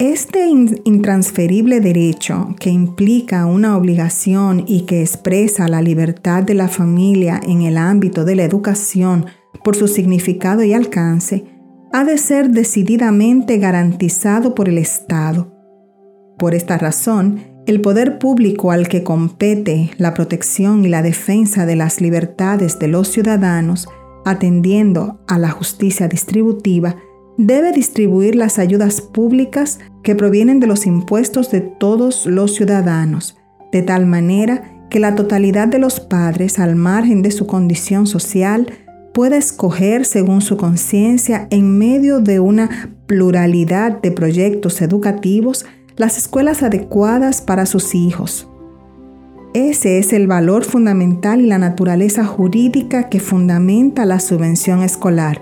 Este 0.00 0.48
intransferible 0.48 1.80
derecho 1.80 2.56
que 2.58 2.68
implica 2.68 3.46
una 3.46 3.76
obligación 3.76 4.64
y 4.66 4.86
que 4.86 5.02
expresa 5.02 5.68
la 5.68 5.82
libertad 5.82 6.42
de 6.42 6.54
la 6.54 6.66
familia 6.66 7.40
en 7.46 7.62
el 7.62 7.78
ámbito 7.78 8.24
de 8.24 8.34
la 8.34 8.42
educación 8.42 9.26
por 9.62 9.76
su 9.76 9.86
significado 9.86 10.64
y 10.64 10.72
alcance, 10.72 11.44
ha 11.92 12.04
de 12.04 12.18
ser 12.18 12.50
decididamente 12.50 13.58
garantizado 13.58 14.56
por 14.56 14.68
el 14.68 14.78
Estado. 14.78 15.54
Por 16.38 16.56
esta 16.56 16.76
razón, 16.76 17.54
el 17.66 17.80
poder 17.80 18.18
público 18.18 18.72
al 18.72 18.88
que 18.88 19.04
compete 19.04 19.92
la 19.96 20.12
protección 20.12 20.84
y 20.84 20.88
la 20.88 21.02
defensa 21.02 21.66
de 21.66 21.76
las 21.76 22.00
libertades 22.00 22.80
de 22.80 22.88
los 22.88 23.06
ciudadanos, 23.08 23.86
atendiendo 24.24 25.20
a 25.28 25.38
la 25.38 25.50
justicia 25.50 26.08
distributiva, 26.08 26.96
debe 27.36 27.72
distribuir 27.72 28.36
las 28.36 28.58
ayudas 28.58 29.00
públicas 29.00 29.80
que 30.02 30.14
provienen 30.14 30.60
de 30.60 30.66
los 30.66 30.86
impuestos 30.86 31.50
de 31.50 31.60
todos 31.60 32.26
los 32.26 32.54
ciudadanos, 32.54 33.36
de 33.72 33.82
tal 33.82 34.06
manera 34.06 34.86
que 34.90 35.00
la 35.00 35.14
totalidad 35.14 35.66
de 35.66 35.78
los 35.78 36.00
padres, 36.00 36.58
al 36.58 36.76
margen 36.76 37.22
de 37.22 37.30
su 37.30 37.46
condición 37.46 38.06
social, 38.06 38.68
pueda 39.12 39.36
escoger 39.36 40.04
según 40.04 40.40
su 40.40 40.56
conciencia 40.56 41.46
en 41.50 41.78
medio 41.78 42.20
de 42.20 42.40
una 42.40 42.90
pluralidad 43.06 44.00
de 44.00 44.10
proyectos 44.10 44.82
educativos 44.82 45.66
las 45.96 46.18
escuelas 46.18 46.62
adecuadas 46.62 47.40
para 47.40 47.66
sus 47.66 47.94
hijos. 47.94 48.48
Ese 49.54 49.98
es 49.98 50.12
el 50.12 50.26
valor 50.26 50.64
fundamental 50.64 51.40
y 51.40 51.46
la 51.46 51.58
naturaleza 51.58 52.24
jurídica 52.24 53.08
que 53.08 53.20
fundamenta 53.20 54.04
la 54.04 54.18
subvención 54.18 54.82
escolar. 54.82 55.40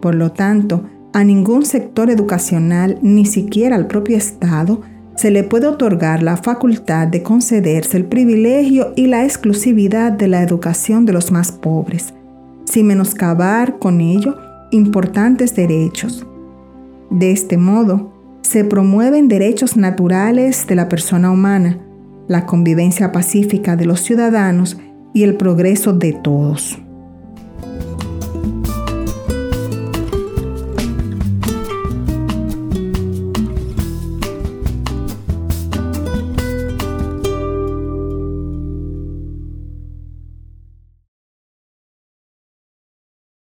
Por 0.00 0.16
lo 0.16 0.32
tanto, 0.32 0.84
a 1.12 1.24
ningún 1.24 1.64
sector 1.64 2.10
educacional, 2.10 2.98
ni 3.02 3.26
siquiera 3.26 3.76
al 3.76 3.86
propio 3.86 4.16
Estado, 4.16 4.80
se 5.16 5.30
le 5.30 5.42
puede 5.42 5.66
otorgar 5.66 6.22
la 6.22 6.36
facultad 6.36 7.06
de 7.08 7.22
concederse 7.22 7.96
el 7.96 8.06
privilegio 8.06 8.92
y 8.96 9.06
la 9.06 9.24
exclusividad 9.24 10.12
de 10.12 10.28
la 10.28 10.42
educación 10.42 11.04
de 11.04 11.12
los 11.12 11.30
más 11.30 11.52
pobres, 11.52 12.14
sin 12.64 12.86
menoscabar 12.86 13.78
con 13.78 14.00
ello 14.00 14.36
importantes 14.70 15.54
derechos. 15.54 16.26
De 17.10 17.32
este 17.32 17.58
modo, 17.58 18.12
se 18.42 18.64
promueven 18.64 19.28
derechos 19.28 19.76
naturales 19.76 20.66
de 20.66 20.74
la 20.74 20.88
persona 20.88 21.30
humana, 21.30 21.78
la 22.28 22.46
convivencia 22.46 23.12
pacífica 23.12 23.76
de 23.76 23.84
los 23.84 24.00
ciudadanos 24.00 24.78
y 25.12 25.24
el 25.24 25.36
progreso 25.36 25.92
de 25.92 26.12
todos. 26.12 26.78